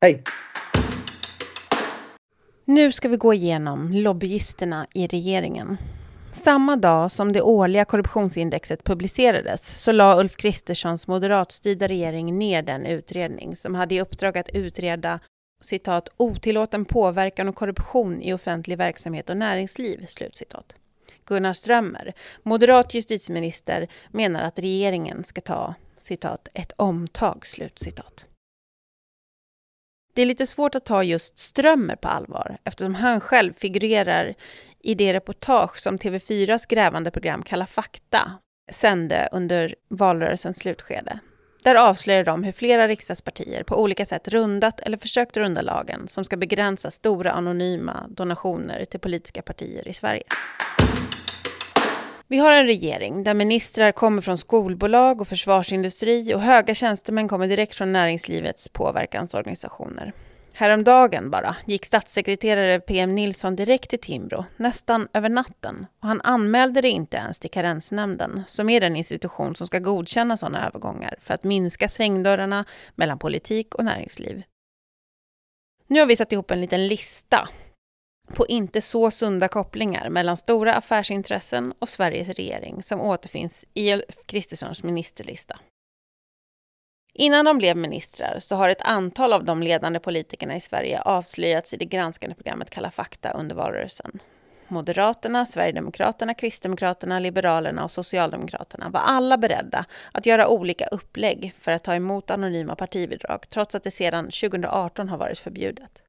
Hej! 0.00 0.22
Nu 2.70 2.92
ska 2.92 3.08
vi 3.08 3.16
gå 3.16 3.34
igenom 3.34 3.92
lobbyisterna 3.92 4.86
i 4.94 5.06
regeringen. 5.06 5.76
Samma 6.32 6.76
dag 6.76 7.10
som 7.10 7.32
det 7.32 7.42
årliga 7.42 7.84
korruptionsindexet 7.84 8.84
publicerades 8.84 9.82
så 9.82 9.92
la 9.92 10.20
Ulf 10.20 10.36
Kristerssons 10.36 11.08
moderatstyrda 11.08 11.88
regering 11.88 12.38
ner 12.38 12.62
den 12.62 12.86
utredning 12.86 13.56
som 13.56 13.74
hade 13.74 13.94
i 13.94 14.00
uppdrag 14.00 14.38
att 14.38 14.48
utreda 14.48 15.20
citat, 15.60 16.08
otillåten 16.16 16.84
påverkan 16.84 17.48
och 17.48 17.54
korruption 17.54 18.22
i 18.22 18.32
offentlig 18.32 18.78
verksamhet 18.78 19.30
och 19.30 19.36
näringsliv. 19.36 20.06
Slutcitat. 20.06 20.76
Gunnar 21.24 21.52
Strömmer, 21.52 22.12
moderat 22.42 22.94
justitieminister, 22.94 23.88
menar 24.10 24.42
att 24.42 24.58
regeringen 24.58 25.24
ska 25.24 25.40
ta 25.40 25.74
citat, 25.96 26.48
ett 26.54 26.72
omtag. 26.76 27.46
Slutcitat. 27.46 28.26
Det 30.18 30.22
är 30.22 30.26
lite 30.26 30.46
svårt 30.46 30.74
att 30.74 30.84
ta 30.84 31.02
just 31.02 31.38
Strömmer 31.38 31.96
på 31.96 32.08
allvar 32.08 32.58
eftersom 32.64 32.94
han 32.94 33.20
själv 33.20 33.52
figurerar 33.52 34.34
i 34.82 34.94
det 34.94 35.14
reportage 35.14 35.76
som 35.76 35.98
TV4s 35.98 36.68
grävande 36.68 37.10
program 37.10 37.42
Kalla 37.42 37.66
fakta 37.66 38.32
sände 38.72 39.28
under 39.32 39.74
valrörelsens 39.88 40.58
slutskede. 40.58 41.18
Där 41.62 41.74
avslöjar 41.74 42.24
de 42.24 42.44
hur 42.44 42.52
flera 42.52 42.88
riksdagspartier 42.88 43.62
på 43.62 43.82
olika 43.82 44.06
sätt 44.06 44.28
rundat 44.28 44.80
eller 44.80 44.96
försökt 44.96 45.36
runda 45.36 45.62
lagen 45.62 46.08
som 46.08 46.24
ska 46.24 46.36
begränsa 46.36 46.90
stora 46.90 47.32
anonyma 47.32 48.06
donationer 48.08 48.84
till 48.84 49.00
politiska 49.00 49.42
partier 49.42 49.88
i 49.88 49.92
Sverige. 49.92 50.24
Vi 52.30 52.38
har 52.38 52.52
en 52.52 52.66
regering 52.66 53.24
där 53.24 53.34
ministrar 53.34 53.92
kommer 53.92 54.22
från 54.22 54.38
skolbolag 54.38 55.20
och 55.20 55.28
försvarsindustri 55.28 56.34
och 56.34 56.40
höga 56.40 56.74
tjänstemän 56.74 57.28
kommer 57.28 57.48
direkt 57.48 57.74
från 57.74 57.92
näringslivets 57.92 58.68
påverkansorganisationer. 58.68 60.12
Häromdagen 60.52 61.30
bara 61.30 61.56
gick 61.66 61.86
statssekreterare 61.86 62.80
PM 62.80 63.14
Nilsson 63.14 63.56
direkt 63.56 63.90
till 63.90 64.00
Timbro, 64.00 64.44
nästan 64.56 65.08
över 65.12 65.28
natten. 65.28 65.86
Och 66.00 66.08
han 66.08 66.20
anmälde 66.20 66.80
det 66.80 66.88
inte 66.88 67.16
ens 67.16 67.38
till 67.38 67.50
Karensnämnden, 67.50 68.42
som 68.46 68.68
är 68.68 68.80
den 68.80 68.96
institution 68.96 69.56
som 69.56 69.66
ska 69.66 69.78
godkänna 69.78 70.36
sådana 70.36 70.66
övergångar 70.66 71.14
för 71.20 71.34
att 71.34 71.44
minska 71.44 71.88
svängdörrarna 71.88 72.64
mellan 72.94 73.18
politik 73.18 73.74
och 73.74 73.84
näringsliv. 73.84 74.42
Nu 75.86 76.00
har 76.00 76.06
vi 76.06 76.16
satt 76.16 76.32
ihop 76.32 76.50
en 76.50 76.60
liten 76.60 76.86
lista 76.86 77.48
på 78.34 78.46
inte 78.46 78.80
så 78.80 79.10
sunda 79.10 79.48
kopplingar 79.48 80.08
mellan 80.08 80.36
stora 80.36 80.74
affärsintressen 80.74 81.72
och 81.78 81.88
Sveriges 81.88 82.28
regering 82.28 82.82
som 82.82 83.00
återfinns 83.00 83.64
i 83.74 83.92
Ulf 83.92 84.26
Kristerssons 84.26 84.82
ministerlista. 84.82 85.58
Innan 87.14 87.44
de 87.44 87.58
blev 87.58 87.76
ministrar 87.76 88.38
så 88.38 88.56
har 88.56 88.68
ett 88.68 88.82
antal 88.82 89.32
av 89.32 89.44
de 89.44 89.62
ledande 89.62 89.98
politikerna 89.98 90.56
i 90.56 90.60
Sverige 90.60 91.00
avslöjats 91.00 91.74
i 91.74 91.76
det 91.76 91.84
granskande 91.84 92.34
programmet 92.34 92.70
Kalla 92.70 92.90
fakta 92.90 93.30
under 93.30 93.54
valrörelsen. 93.54 94.18
Moderaterna, 94.68 95.46
Sverigedemokraterna, 95.46 96.34
Kristdemokraterna, 96.34 97.18
Liberalerna 97.18 97.84
och 97.84 97.90
Socialdemokraterna 97.90 98.88
var 98.88 99.00
alla 99.00 99.38
beredda 99.38 99.84
att 100.12 100.26
göra 100.26 100.48
olika 100.48 100.86
upplägg 100.86 101.54
för 101.60 101.72
att 101.72 101.84
ta 101.84 101.94
emot 101.94 102.30
anonyma 102.30 102.76
partibidrag 102.76 103.48
trots 103.48 103.74
att 103.74 103.82
det 103.82 103.90
sedan 103.90 104.24
2018 104.24 105.08
har 105.08 105.18
varit 105.18 105.38
förbjudet. 105.38 106.02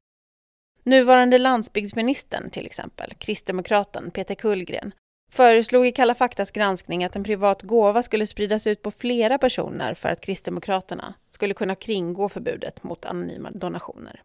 Nuvarande 0.84 1.38
landsbygdsministern, 1.38 2.50
till 2.50 2.66
exempel, 2.66 3.14
kristdemokraten 3.18 4.10
Peter 4.10 4.34
Kullgren, 4.34 4.92
föreslog 5.32 5.86
i 5.86 5.92
Kalla 5.92 6.14
faktas 6.14 6.50
granskning 6.50 7.04
att 7.04 7.16
en 7.16 7.24
privat 7.24 7.62
gåva 7.62 8.02
skulle 8.02 8.26
spridas 8.26 8.66
ut 8.66 8.82
på 8.82 8.90
flera 8.90 9.38
personer 9.38 9.94
för 9.94 10.08
att 10.08 10.20
Kristdemokraterna 10.20 11.14
skulle 11.30 11.54
kunna 11.54 11.74
kringgå 11.74 12.28
förbudet 12.28 12.82
mot 12.82 13.04
anonyma 13.04 13.50
donationer. 13.50 14.22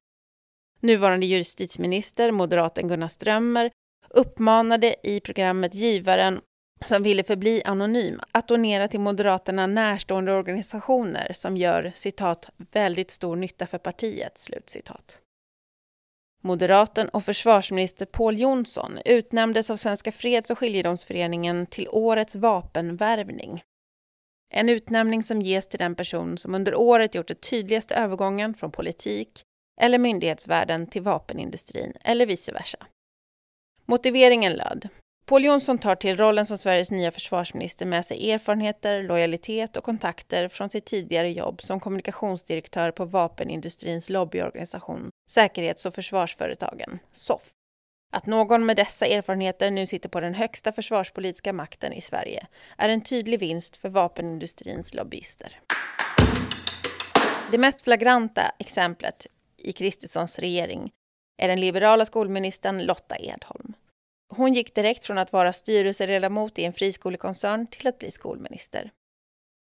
Nuvarande 0.79 1.25
justitieminister, 1.25 2.31
moderaten 2.31 2.87
Gunnar 2.87 3.07
Strömmer, 3.07 3.71
uppmanade 4.09 4.95
i 5.03 5.19
programmet 5.19 5.75
givaren 5.75 6.41
som 6.85 7.03
ville 7.03 7.23
förbli 7.23 7.61
anonym 7.65 8.21
att 8.31 8.47
donera 8.47 8.87
till 8.87 8.99
Moderaterna 8.99 9.67
närstående 9.67 10.33
organisationer 10.33 11.33
som 11.33 11.57
gör 11.57 11.91
citat 11.95 12.49
väldigt 12.71 13.11
stor 13.11 13.35
nytta 13.35 13.67
för 13.67 13.77
partiet. 13.77 14.37
Slut 14.37 14.69
citat. 14.69 15.21
Moderaten 16.45 17.09
och 17.09 17.23
försvarsminister 17.23 18.05
Paul 18.05 18.39
Jonsson 18.39 18.99
utnämndes 19.05 19.69
av 19.69 19.77
Svenska 19.77 20.11
Freds 20.11 20.51
och 20.51 20.57
skiljedomsföreningen 20.57 21.65
till 21.65 21.87
årets 21.91 22.35
vapenvärvning. 22.35 23.63
En 24.53 24.69
utnämning 24.69 25.23
som 25.23 25.41
ges 25.41 25.67
till 25.67 25.79
den 25.79 25.95
person 25.95 26.37
som 26.37 26.55
under 26.55 26.75
året 26.75 27.15
gjort 27.15 27.27
den 27.27 27.37
tydligaste 27.37 27.95
övergången 27.95 28.53
från 28.53 28.71
politik 28.71 29.43
eller 29.81 29.97
myndighetsvärlden 29.97 30.87
till 30.87 31.01
vapenindustrin 31.01 31.93
eller 32.01 32.25
vice 32.25 32.51
versa. 32.51 32.87
Motiveringen 33.85 34.53
löd. 34.53 34.89
Paul 35.27 35.43
Jonsson 35.43 35.77
tar 35.77 35.95
till 35.95 36.17
rollen 36.17 36.45
som 36.45 36.57
Sveriges 36.57 36.91
nya 36.91 37.11
försvarsminister 37.11 37.85
med 37.85 38.05
sig 38.05 38.31
erfarenheter, 38.31 39.03
lojalitet 39.03 39.77
och 39.77 39.83
kontakter 39.83 40.47
från 40.47 40.69
sitt 40.69 40.85
tidigare 40.85 41.31
jobb 41.31 41.61
som 41.61 41.79
kommunikationsdirektör 41.79 42.91
på 42.91 43.05
vapenindustrins 43.05 44.09
lobbyorganisation 44.09 45.09
Säkerhets 45.29 45.85
och 45.85 45.93
försvarsföretagen, 45.93 46.99
SOFF. 47.11 47.51
Att 48.13 48.25
någon 48.25 48.65
med 48.65 48.75
dessa 48.75 49.05
erfarenheter 49.05 49.71
nu 49.71 49.87
sitter 49.87 50.09
på 50.09 50.19
den 50.19 50.33
högsta 50.33 50.71
försvarspolitiska 50.71 51.53
makten 51.53 51.93
i 51.93 52.01
Sverige 52.01 52.47
är 52.77 52.89
en 52.89 53.01
tydlig 53.01 53.39
vinst 53.39 53.77
för 53.77 53.89
vapenindustrins 53.89 54.93
lobbyister. 54.93 55.59
Det 57.51 57.57
mest 57.57 57.81
flagranta 57.81 58.51
exemplet 58.59 59.27
i 59.57 59.73
Kristerssons 59.73 60.39
regering 60.39 60.91
är 61.37 61.47
den 61.47 61.59
liberala 61.59 62.05
skolministern 62.05 62.83
Lotta 62.83 63.15
Edholm. 63.15 63.73
Hon 64.27 64.53
gick 64.53 64.75
direkt 64.75 65.03
från 65.03 65.17
att 65.17 65.33
vara 65.33 65.53
styrelseledamot 65.53 66.59
i 66.59 66.63
en 66.63 66.73
friskolekoncern 66.73 67.67
till 67.67 67.87
att 67.87 67.99
bli 67.99 68.11
skolminister. 68.11 68.91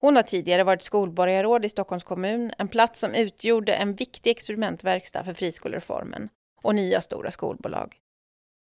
Hon 0.00 0.16
har 0.16 0.22
tidigare 0.22 0.64
varit 0.64 0.82
skolborgarråd 0.82 1.64
i 1.64 1.68
Stockholms 1.68 2.04
kommun, 2.04 2.52
en 2.58 2.68
plats 2.68 3.00
som 3.00 3.14
utgjorde 3.14 3.74
en 3.74 3.94
viktig 3.94 4.30
experimentverkstad 4.30 5.24
för 5.24 5.34
friskolereformen 5.34 6.28
och 6.62 6.74
nya 6.74 7.02
stora 7.02 7.30
skolbolag. 7.30 7.96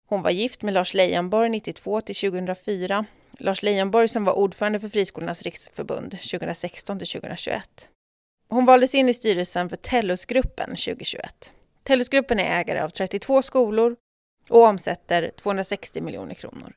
Hon 0.09 0.21
var 0.21 0.31
gift 0.31 0.61
med 0.61 0.73
Lars 0.73 0.93
Leijonborg 0.93 1.49
92 1.49 2.01
till 2.01 2.15
2004. 2.15 3.05
Lars 3.39 3.63
Leijonborg 3.63 4.07
som 4.07 4.25
var 4.25 4.33
ordförande 4.33 4.79
för 4.79 4.89
Friskolornas 4.89 5.41
riksförbund 5.41 6.11
2016 6.11 6.99
till 6.99 7.07
2021. 7.07 7.89
Hon 8.49 8.65
valdes 8.65 8.95
in 8.95 9.09
i 9.09 9.13
styrelsen 9.13 9.69
för 9.69 9.75
Tellusgruppen 9.75 10.69
2021. 10.69 11.53
Tellusgruppen 11.83 12.39
är 12.39 12.59
ägare 12.59 12.81
av 12.81 12.89
32 12.89 13.41
skolor 13.41 13.95
och 14.49 14.63
omsätter 14.63 15.31
260 15.37 16.01
miljoner 16.01 16.33
kronor. 16.33 16.73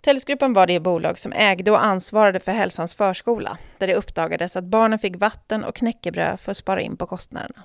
Tellusgruppen 0.00 0.52
var 0.52 0.66
det 0.66 0.80
bolag 0.80 1.18
som 1.18 1.32
ägde 1.32 1.70
och 1.70 1.84
ansvarade 1.84 2.40
för 2.40 2.52
Hälsans 2.52 2.94
förskola, 2.94 3.58
där 3.78 3.86
det 3.86 3.94
uppdagades 3.94 4.56
att 4.56 4.64
barnen 4.64 4.98
fick 4.98 5.16
vatten 5.16 5.64
och 5.64 5.74
knäckebröd 5.74 6.40
för 6.40 6.50
att 6.50 6.56
spara 6.56 6.80
in 6.80 6.96
på 6.96 7.06
kostnaderna. 7.06 7.62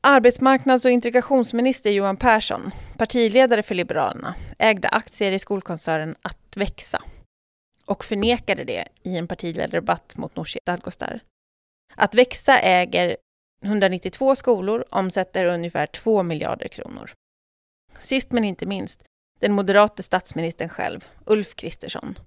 Arbetsmarknads 0.00 0.84
och 0.84 0.90
integrationsminister 0.90 1.90
Johan 1.90 2.16
Persson, 2.16 2.70
partiledare 2.96 3.62
för 3.62 3.74
Liberalerna, 3.74 4.34
ägde 4.58 4.88
aktier 4.88 5.32
i 5.32 5.38
skolkoncernen 5.38 6.16
Att 6.22 6.56
växa 6.56 7.02
och 7.84 8.04
förnekade 8.04 8.64
det 8.64 8.88
i 9.02 9.16
en 9.16 9.28
partiledardebatt 9.28 10.16
mot 10.16 10.36
Nooshi 10.36 10.58
Dadgostar. 10.64 11.20
Att 11.94 12.14
växa 12.14 12.58
äger 12.58 13.16
192 13.64 14.36
skolor, 14.36 14.84
omsätter 14.90 15.46
ungefär 15.46 15.86
2 15.86 16.22
miljarder 16.22 16.68
kronor. 16.68 17.10
Sist 17.98 18.32
men 18.32 18.44
inte 18.44 18.66
minst, 18.66 19.02
den 19.40 19.52
moderate 19.52 20.02
statsministern 20.02 20.68
själv, 20.68 21.04
Ulf 21.26 21.54
Kristersson. 21.54 22.18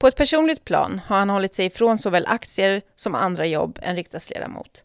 På 0.00 0.08
ett 0.08 0.16
personligt 0.16 0.64
plan 0.64 1.00
har 1.06 1.18
han 1.18 1.30
hållit 1.30 1.54
sig 1.54 1.66
ifrån 1.66 1.98
såväl 1.98 2.26
aktier 2.26 2.82
som 2.96 3.14
andra 3.14 3.46
jobb 3.46 3.78
än 3.82 3.96
riksdagsledamot. 3.96 4.84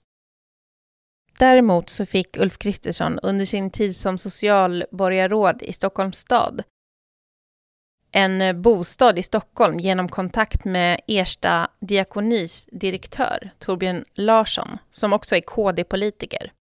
Däremot 1.39 1.89
så 1.89 2.05
fick 2.05 2.37
Ulf 2.37 2.57
Kristersson 2.57 3.19
under 3.19 3.45
sin 3.45 3.71
tid 3.71 3.95
som 3.95 4.17
socialborgarråd 4.17 5.61
i 5.61 5.73
Stockholms 5.73 6.17
stad 6.17 6.63
en 8.15 8.41
eh, 8.41 8.53
bostad 8.53 9.19
i 9.19 9.23
Stockholm 9.23 9.79
genom 9.79 10.09
kontakt 10.09 10.65
med 10.65 11.01
Ersta 11.07 11.67
diakonis 11.79 12.67
direktör 12.71 13.51
Torbjörn 13.59 14.05
Larsson, 14.13 14.77
som 14.91 15.13
också 15.13 15.35
är 15.35 15.41
KD-politiker. 15.41 16.51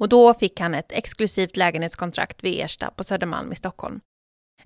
Och 0.00 0.08
då 0.08 0.34
fick 0.34 0.60
han 0.60 0.74
ett 0.74 0.92
exklusivt 0.92 1.56
lägenhetskontrakt 1.56 2.44
vid 2.44 2.60
Ersta 2.60 2.90
på 2.90 3.04
Södermalm 3.04 3.52
i 3.52 3.56
Stockholm. 3.56 4.00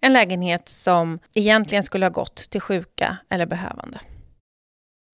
En 0.00 0.12
lägenhet 0.12 0.68
som 0.68 1.18
egentligen 1.34 1.84
skulle 1.84 2.06
ha 2.06 2.10
gått 2.10 2.36
till 2.50 2.60
sjuka 2.60 3.16
eller 3.28 3.46
behövande. 3.46 4.00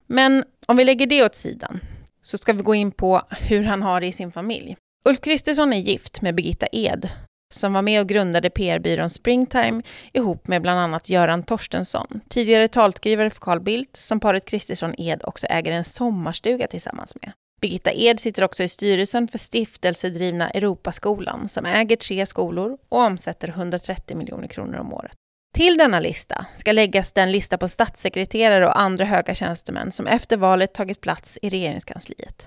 Men 0.06 0.44
om 0.66 0.76
vi 0.76 0.84
lägger 0.84 1.06
det 1.06 1.24
åt 1.24 1.34
sidan 1.34 1.80
så 2.22 2.38
ska 2.38 2.52
vi 2.52 2.62
gå 2.62 2.74
in 2.74 2.92
på 2.92 3.22
hur 3.30 3.64
han 3.64 3.82
har 3.82 4.00
det 4.00 4.06
i 4.06 4.12
sin 4.12 4.32
familj. 4.32 4.76
Ulf 5.04 5.20
Kristersson 5.20 5.72
är 5.72 5.78
gift 5.78 6.22
med 6.22 6.34
Birgitta 6.34 6.66
Ed, 6.72 7.10
som 7.54 7.72
var 7.72 7.82
med 7.82 8.00
och 8.00 8.08
grundade 8.08 8.50
PR-byrån 8.50 9.10
Springtime 9.10 9.82
ihop 10.12 10.48
med 10.48 10.62
bland 10.62 10.80
annat 10.80 11.08
Göran 11.08 11.42
Torstensson, 11.42 12.20
tidigare 12.28 12.68
talskrivare 12.68 13.30
för 13.30 13.40
Carl 13.40 13.60
Bildt, 13.60 13.96
som 13.96 14.20
paret 14.20 14.44
Kristersson 14.44 14.94
Ed 14.98 15.22
också 15.24 15.46
äger 15.46 15.72
en 15.72 15.84
sommarstuga 15.84 16.66
tillsammans 16.66 17.14
med. 17.22 17.32
Birgitta 17.60 17.92
Ed 17.92 18.20
sitter 18.20 18.44
också 18.44 18.62
i 18.62 18.68
styrelsen 18.68 19.28
för 19.28 19.38
stiftelsedrivna 19.38 20.50
Europaskolan, 20.50 21.48
som 21.48 21.66
äger 21.66 21.96
tre 21.96 22.26
skolor 22.26 22.78
och 22.88 22.98
omsätter 22.98 23.48
130 23.48 24.16
miljoner 24.16 24.48
kronor 24.48 24.78
om 24.78 24.94
året. 24.94 25.12
Till 25.54 25.76
denna 25.78 26.00
lista 26.00 26.46
ska 26.54 26.72
läggas 26.72 27.12
den 27.12 27.32
lista 27.32 27.58
på 27.58 27.68
statssekreterare 27.68 28.66
och 28.66 28.80
andra 28.80 29.04
höga 29.04 29.34
tjänstemän 29.34 29.92
som 29.92 30.06
efter 30.06 30.36
valet 30.36 30.74
tagit 30.74 31.00
plats 31.00 31.38
i 31.42 31.48
regeringskansliet. 31.48 32.46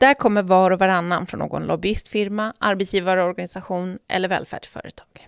Där 0.00 0.14
kommer 0.14 0.42
var 0.42 0.70
och 0.70 0.78
varannan 0.78 1.26
från 1.26 1.40
någon 1.40 1.62
lobbyistfirma, 1.62 2.54
arbetsgivarorganisation 2.58 3.98
eller 4.08 4.28
välfärdsföretag. 4.28 5.26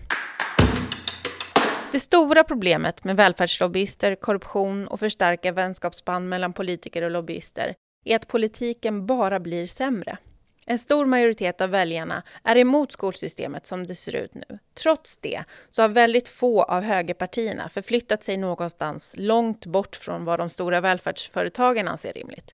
Det 1.93 2.01
stora 2.01 2.45
problemet 2.45 3.05
med 3.05 3.17
välfärdslobbyister, 3.17 4.15
korruption 4.15 4.87
och 4.89 5.01
förstärka 5.01 5.53
vänskapsband 5.53 6.29
mellan 6.29 6.53
politiker 6.53 7.03
och 7.03 7.11
lobbyister 7.11 7.75
är 8.05 8.17
att 8.17 8.29
politiken 8.29 9.07
bara 9.07 9.41
blir 9.41 9.67
sämre. 9.67 10.19
En 10.67 10.79
stor 10.79 11.07
majoritet 11.07 11.61
av 11.61 11.71
väljarna 11.71 12.23
är 12.45 12.57
emot 12.57 12.93
skolsystemet 12.93 13.67
som 13.67 13.87
det 13.87 13.95
ser 13.95 14.17
ut 14.17 14.35
nu. 14.35 14.59
Trots 14.75 15.19
det 15.19 15.45
så 15.71 15.83
har 15.83 15.89
väldigt 15.89 16.29
få 16.29 16.63
av 16.63 16.83
högerpartierna 16.83 17.69
förflyttat 17.69 18.25
sig 18.25 18.37
någonstans 18.37 19.15
långt 19.19 19.67
bort 19.67 19.97
från 19.97 20.25
vad 20.25 20.39
de 20.39 20.51
stora 20.51 20.81
välfärdsföretagen 20.81 21.89
anser 21.89 22.13
rimligt. 22.13 22.51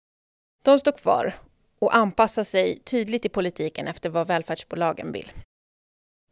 De 0.65 0.81
står 0.81 0.93
kvar 0.93 1.35
och 1.79 1.97
anpassar 1.97 2.45
sig 2.45 2.79
tydligt 2.79 3.25
i 3.25 3.29
politiken 3.29 3.89
efter 3.89 4.11
vad 4.11 4.27
välfärdsbolagen 4.27 5.13
vill. 5.13 5.33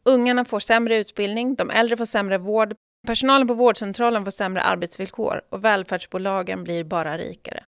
Ungarna 0.05 0.45
får 0.45 0.61
sämre 0.61 0.97
utbildning, 0.97 1.55
de 1.55 1.71
äldre 1.71 1.97
får 1.97 2.05
sämre 2.05 2.39
vård, 2.39 2.75
personalen 3.07 3.49
på 3.49 3.55
vårdcentralen 3.55 4.25
får 4.25 4.31
sämre 4.31 4.63
arbetsvillkor 4.63 5.43
och 5.51 5.65
välfärdsbolagen 5.65 6.65
blir 6.65 6.85
bara 6.85 7.19
rikare. 7.19 7.65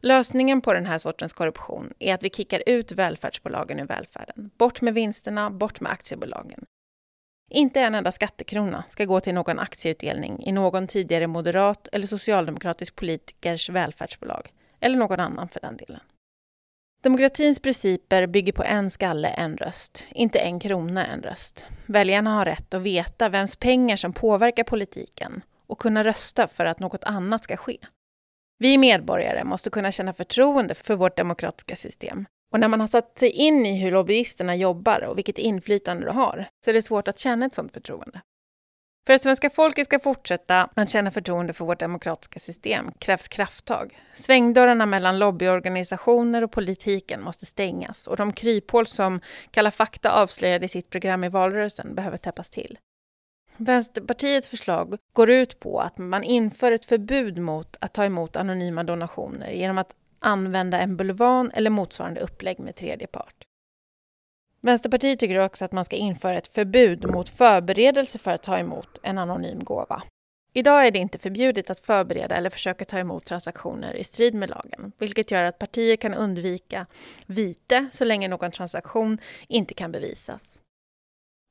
Lösningen 0.00 0.60
på 0.60 0.72
den 0.72 0.86
här 0.86 0.98
sortens 0.98 1.32
korruption 1.32 1.92
är 1.98 2.14
att 2.14 2.22
vi 2.22 2.30
kickar 2.30 2.62
ut 2.66 2.92
välfärdsbolagen 2.92 3.80
ur 3.80 3.86
välfärden. 3.86 4.50
Bort 4.58 4.80
med 4.80 4.94
vinsterna, 4.94 5.50
bort 5.50 5.80
med 5.80 5.92
aktiebolagen. 5.92 6.64
Inte 7.50 7.80
en 7.80 7.94
enda 7.94 8.12
skattekrona 8.12 8.84
ska 8.88 9.04
gå 9.04 9.20
till 9.20 9.34
någon 9.34 9.58
aktieutdelning 9.58 10.42
i 10.46 10.52
någon 10.52 10.86
tidigare 10.86 11.26
moderat 11.26 11.88
eller 11.92 12.06
socialdemokratisk 12.06 12.96
politikers 12.96 13.68
välfärdsbolag, 13.68 14.52
eller 14.80 14.96
någon 14.96 15.20
annan 15.20 15.48
för 15.48 15.60
den 15.60 15.76
delen. 15.76 16.00
Demokratins 17.02 17.60
principer 17.60 18.26
bygger 18.26 18.52
på 18.52 18.64
en 18.64 18.90
skalle, 18.90 19.28
en 19.28 19.56
röst, 19.56 20.06
inte 20.10 20.38
en 20.38 20.60
krona, 20.60 21.06
en 21.06 21.22
röst. 21.22 21.66
Väljarna 21.86 22.30
har 22.30 22.44
rätt 22.44 22.74
att 22.74 22.82
veta 22.82 23.28
vems 23.28 23.56
pengar 23.56 23.96
som 23.96 24.12
påverkar 24.12 24.64
politiken 24.64 25.42
och 25.66 25.78
kunna 25.78 26.04
rösta 26.04 26.48
för 26.48 26.64
att 26.64 26.80
något 26.80 27.04
annat 27.04 27.44
ska 27.44 27.56
ske. 27.56 27.78
Vi 28.58 28.78
medborgare 28.78 29.44
måste 29.44 29.70
kunna 29.70 29.92
känna 29.92 30.12
förtroende 30.12 30.74
för 30.74 30.94
vårt 30.94 31.16
demokratiska 31.16 31.76
system. 31.76 32.26
Och 32.52 32.60
när 32.60 32.68
man 32.68 32.80
har 32.80 32.86
satt 32.86 33.18
sig 33.18 33.30
in 33.30 33.66
i 33.66 33.78
hur 33.78 33.92
lobbyisterna 33.92 34.56
jobbar 34.56 35.04
och 35.04 35.18
vilket 35.18 35.38
inflytande 35.38 36.06
de 36.06 36.16
har, 36.16 36.46
så 36.64 36.70
är 36.70 36.74
det 36.74 36.82
svårt 36.82 37.08
att 37.08 37.18
känna 37.18 37.46
ett 37.46 37.54
sådant 37.54 37.72
förtroende. 37.72 38.20
För 39.06 39.12
att 39.12 39.22
svenska 39.22 39.50
folket 39.50 39.86
ska 39.86 39.98
fortsätta 39.98 40.68
att 40.74 40.90
känna 40.90 41.10
förtroende 41.10 41.52
för 41.52 41.64
vårt 41.64 41.80
demokratiska 41.80 42.40
system 42.40 42.92
krävs 42.98 43.28
krafttag. 43.28 44.02
Svängdörrarna 44.14 44.86
mellan 44.86 45.18
lobbyorganisationer 45.18 46.44
och 46.44 46.52
politiken 46.52 47.22
måste 47.22 47.46
stängas 47.46 48.06
och 48.06 48.16
de 48.16 48.32
kryphål 48.32 48.86
som 48.86 49.20
Kalla 49.50 49.70
fakta 49.70 50.12
avslöjade 50.12 50.66
i 50.66 50.68
sitt 50.68 50.90
program 50.90 51.24
i 51.24 51.28
valrörelsen 51.28 51.94
behöver 51.94 52.16
täppas 52.16 52.50
till. 52.50 52.78
Vänsterpartiets 53.56 54.48
förslag 54.48 54.98
går 55.12 55.30
ut 55.30 55.60
på 55.60 55.80
att 55.80 55.98
man 55.98 56.24
inför 56.24 56.72
ett 56.72 56.84
förbud 56.84 57.38
mot 57.38 57.76
att 57.80 57.92
ta 57.92 58.04
emot 58.04 58.36
anonyma 58.36 58.84
donationer 58.84 59.50
genom 59.50 59.78
att 59.78 59.96
använda 60.18 60.80
en 60.80 60.96
bulvan 60.96 61.50
eller 61.54 61.70
motsvarande 61.70 62.20
upplägg 62.20 62.58
med 62.58 62.76
tredje 62.76 63.06
part. 63.06 63.44
Vänsterpartiet 64.60 65.20
tycker 65.20 65.38
också 65.38 65.64
att 65.64 65.72
man 65.72 65.84
ska 65.84 65.96
införa 65.96 66.38
ett 66.38 66.48
förbud 66.48 67.10
mot 67.10 67.28
förberedelse 67.28 68.18
för 68.18 68.30
att 68.30 68.42
ta 68.42 68.58
emot 68.58 68.98
en 69.02 69.18
anonym 69.18 69.64
gåva. 69.64 70.02
Idag 70.52 70.86
är 70.86 70.90
det 70.90 70.98
inte 70.98 71.18
förbjudet 71.18 71.70
att 71.70 71.80
förbereda 71.80 72.36
eller 72.36 72.50
försöka 72.50 72.84
ta 72.84 72.98
emot 72.98 73.24
transaktioner 73.26 73.94
i 73.94 74.04
strid 74.04 74.34
med 74.34 74.50
lagen, 74.50 74.92
vilket 74.98 75.30
gör 75.30 75.42
att 75.42 75.58
partier 75.58 75.96
kan 75.96 76.14
undvika 76.14 76.86
vite 77.26 77.86
så 77.92 78.04
länge 78.04 78.28
någon 78.28 78.50
transaktion 78.50 79.18
inte 79.48 79.74
kan 79.74 79.92
bevisas. 79.92 80.60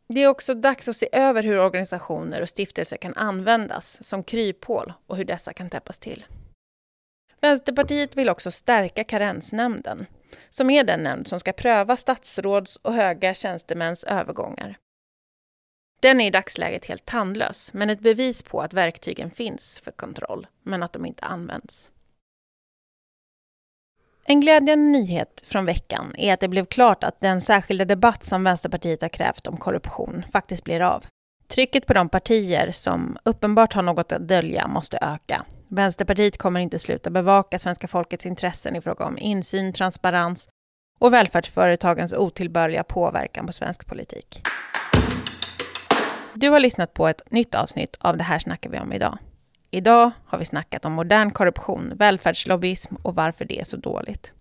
Det 0.07 0.23
är 0.23 0.27
också 0.27 0.53
dags 0.53 0.87
att 0.87 0.97
se 0.97 1.09
över 1.11 1.43
hur 1.43 1.59
organisationer 1.59 2.41
och 2.41 2.49
stiftelser 2.49 2.97
kan 2.97 3.13
användas 3.13 3.97
som 4.01 4.23
kryphål 4.23 4.93
och 5.07 5.17
hur 5.17 5.25
dessa 5.25 5.53
kan 5.53 5.69
täppas 5.69 5.99
till. 5.99 6.25
Vänsterpartiet 7.41 8.17
vill 8.17 8.29
också 8.29 8.51
stärka 8.51 9.03
karensnämnden, 9.03 10.05
som 10.49 10.69
är 10.69 10.83
den 10.83 11.03
nämnd 11.03 11.27
som 11.27 11.39
ska 11.39 11.53
pröva 11.53 11.97
statsråds 11.97 12.75
och 12.75 12.93
höga 12.93 13.33
tjänstemäns 13.33 14.03
övergångar. 14.03 14.77
Den 16.01 16.21
är 16.21 16.27
i 16.27 16.31
dagsläget 16.31 16.85
helt 16.85 17.05
tandlös, 17.05 17.73
men 17.73 17.89
ett 17.89 17.99
bevis 17.99 18.43
på 18.43 18.61
att 18.61 18.73
verktygen 18.73 19.31
finns 19.31 19.79
för 19.79 19.91
kontroll, 19.91 20.47
men 20.63 20.83
att 20.83 20.93
de 20.93 21.05
inte 21.05 21.25
används. 21.25 21.91
En 24.27 24.41
glädjande 24.41 24.75
nyhet 24.75 25.43
från 25.45 25.65
veckan 25.65 26.15
är 26.17 26.33
att 26.33 26.39
det 26.39 26.47
blev 26.47 26.65
klart 26.65 27.03
att 27.03 27.21
den 27.21 27.41
särskilda 27.41 27.85
debatt 27.85 28.23
som 28.23 28.43
Vänsterpartiet 28.43 29.01
har 29.01 29.09
krävt 29.09 29.47
om 29.47 29.57
korruption 29.57 30.23
faktiskt 30.31 30.63
blir 30.63 30.81
av. 30.81 31.05
Trycket 31.47 31.85
på 31.85 31.93
de 31.93 32.09
partier 32.09 32.71
som 32.71 33.17
uppenbart 33.23 33.73
har 33.73 33.81
något 33.81 34.11
att 34.11 34.27
dölja 34.27 34.67
måste 34.67 34.97
öka. 35.01 35.45
Vänsterpartiet 35.67 36.37
kommer 36.37 36.59
inte 36.59 36.79
sluta 36.79 37.09
bevaka 37.09 37.59
svenska 37.59 37.87
folkets 37.87 38.25
intressen 38.25 38.75
i 38.75 38.81
fråga 38.81 39.05
om 39.05 39.17
insyn, 39.17 39.73
transparens 39.73 40.47
och 40.99 41.13
välfärdsföretagens 41.13 42.13
otillbörliga 42.13 42.83
påverkan 42.83 43.45
på 43.45 43.53
svensk 43.53 43.85
politik. 43.87 44.41
Du 46.33 46.49
har 46.49 46.59
lyssnat 46.59 46.93
på 46.93 47.07
ett 47.07 47.31
nytt 47.31 47.55
avsnitt 47.55 47.97
av 47.99 48.17
Det 48.17 48.23
här 48.23 48.39
snackar 48.39 48.69
vi 48.69 48.79
om 48.79 48.93
idag. 48.93 49.17
Idag 49.75 50.11
har 50.25 50.37
vi 50.37 50.45
snackat 50.45 50.85
om 50.85 50.93
modern 50.93 51.31
korruption, 51.31 51.93
välfärdslobbyism 51.95 52.95
och 53.03 53.15
varför 53.15 53.45
det 53.45 53.59
är 53.59 53.63
så 53.63 53.77
dåligt. 53.77 54.33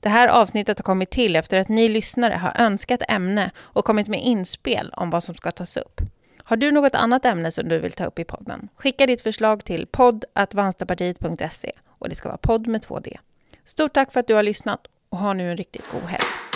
Det 0.00 0.08
här 0.08 0.28
avsnittet 0.28 0.78
har 0.78 0.82
kommit 0.82 1.10
till 1.10 1.36
efter 1.36 1.58
att 1.58 1.68
ni 1.68 1.88
lyssnare 1.88 2.34
har 2.34 2.52
önskat 2.58 3.02
ämne 3.08 3.50
och 3.58 3.84
kommit 3.84 4.08
med 4.08 4.22
inspel 4.22 4.92
om 4.96 5.10
vad 5.10 5.24
som 5.24 5.34
ska 5.34 5.50
tas 5.50 5.76
upp. 5.76 6.00
Har 6.44 6.56
du 6.56 6.72
något 6.72 6.94
annat 6.94 7.24
ämne 7.24 7.52
som 7.52 7.68
du 7.68 7.78
vill 7.78 7.92
ta 7.92 8.04
upp 8.04 8.18
i 8.18 8.24
podden? 8.24 8.68
Skicka 8.76 9.06
ditt 9.06 9.22
förslag 9.22 9.64
till 9.64 9.86
podd.vanstapartiet.se 9.86 11.72
och 11.98 12.08
det 12.08 12.14
ska 12.14 12.28
vara 12.28 12.38
podd 12.38 12.66
med 12.66 12.82
två 12.82 12.98
D. 12.98 13.18
Stort 13.64 13.92
tack 13.92 14.12
för 14.12 14.20
att 14.20 14.26
du 14.26 14.34
har 14.34 14.42
lyssnat 14.42 14.86
och 15.08 15.18
ha 15.18 15.32
nu 15.32 15.50
en 15.50 15.56
riktigt 15.56 15.84
god 15.92 16.02
helg. 16.02 16.49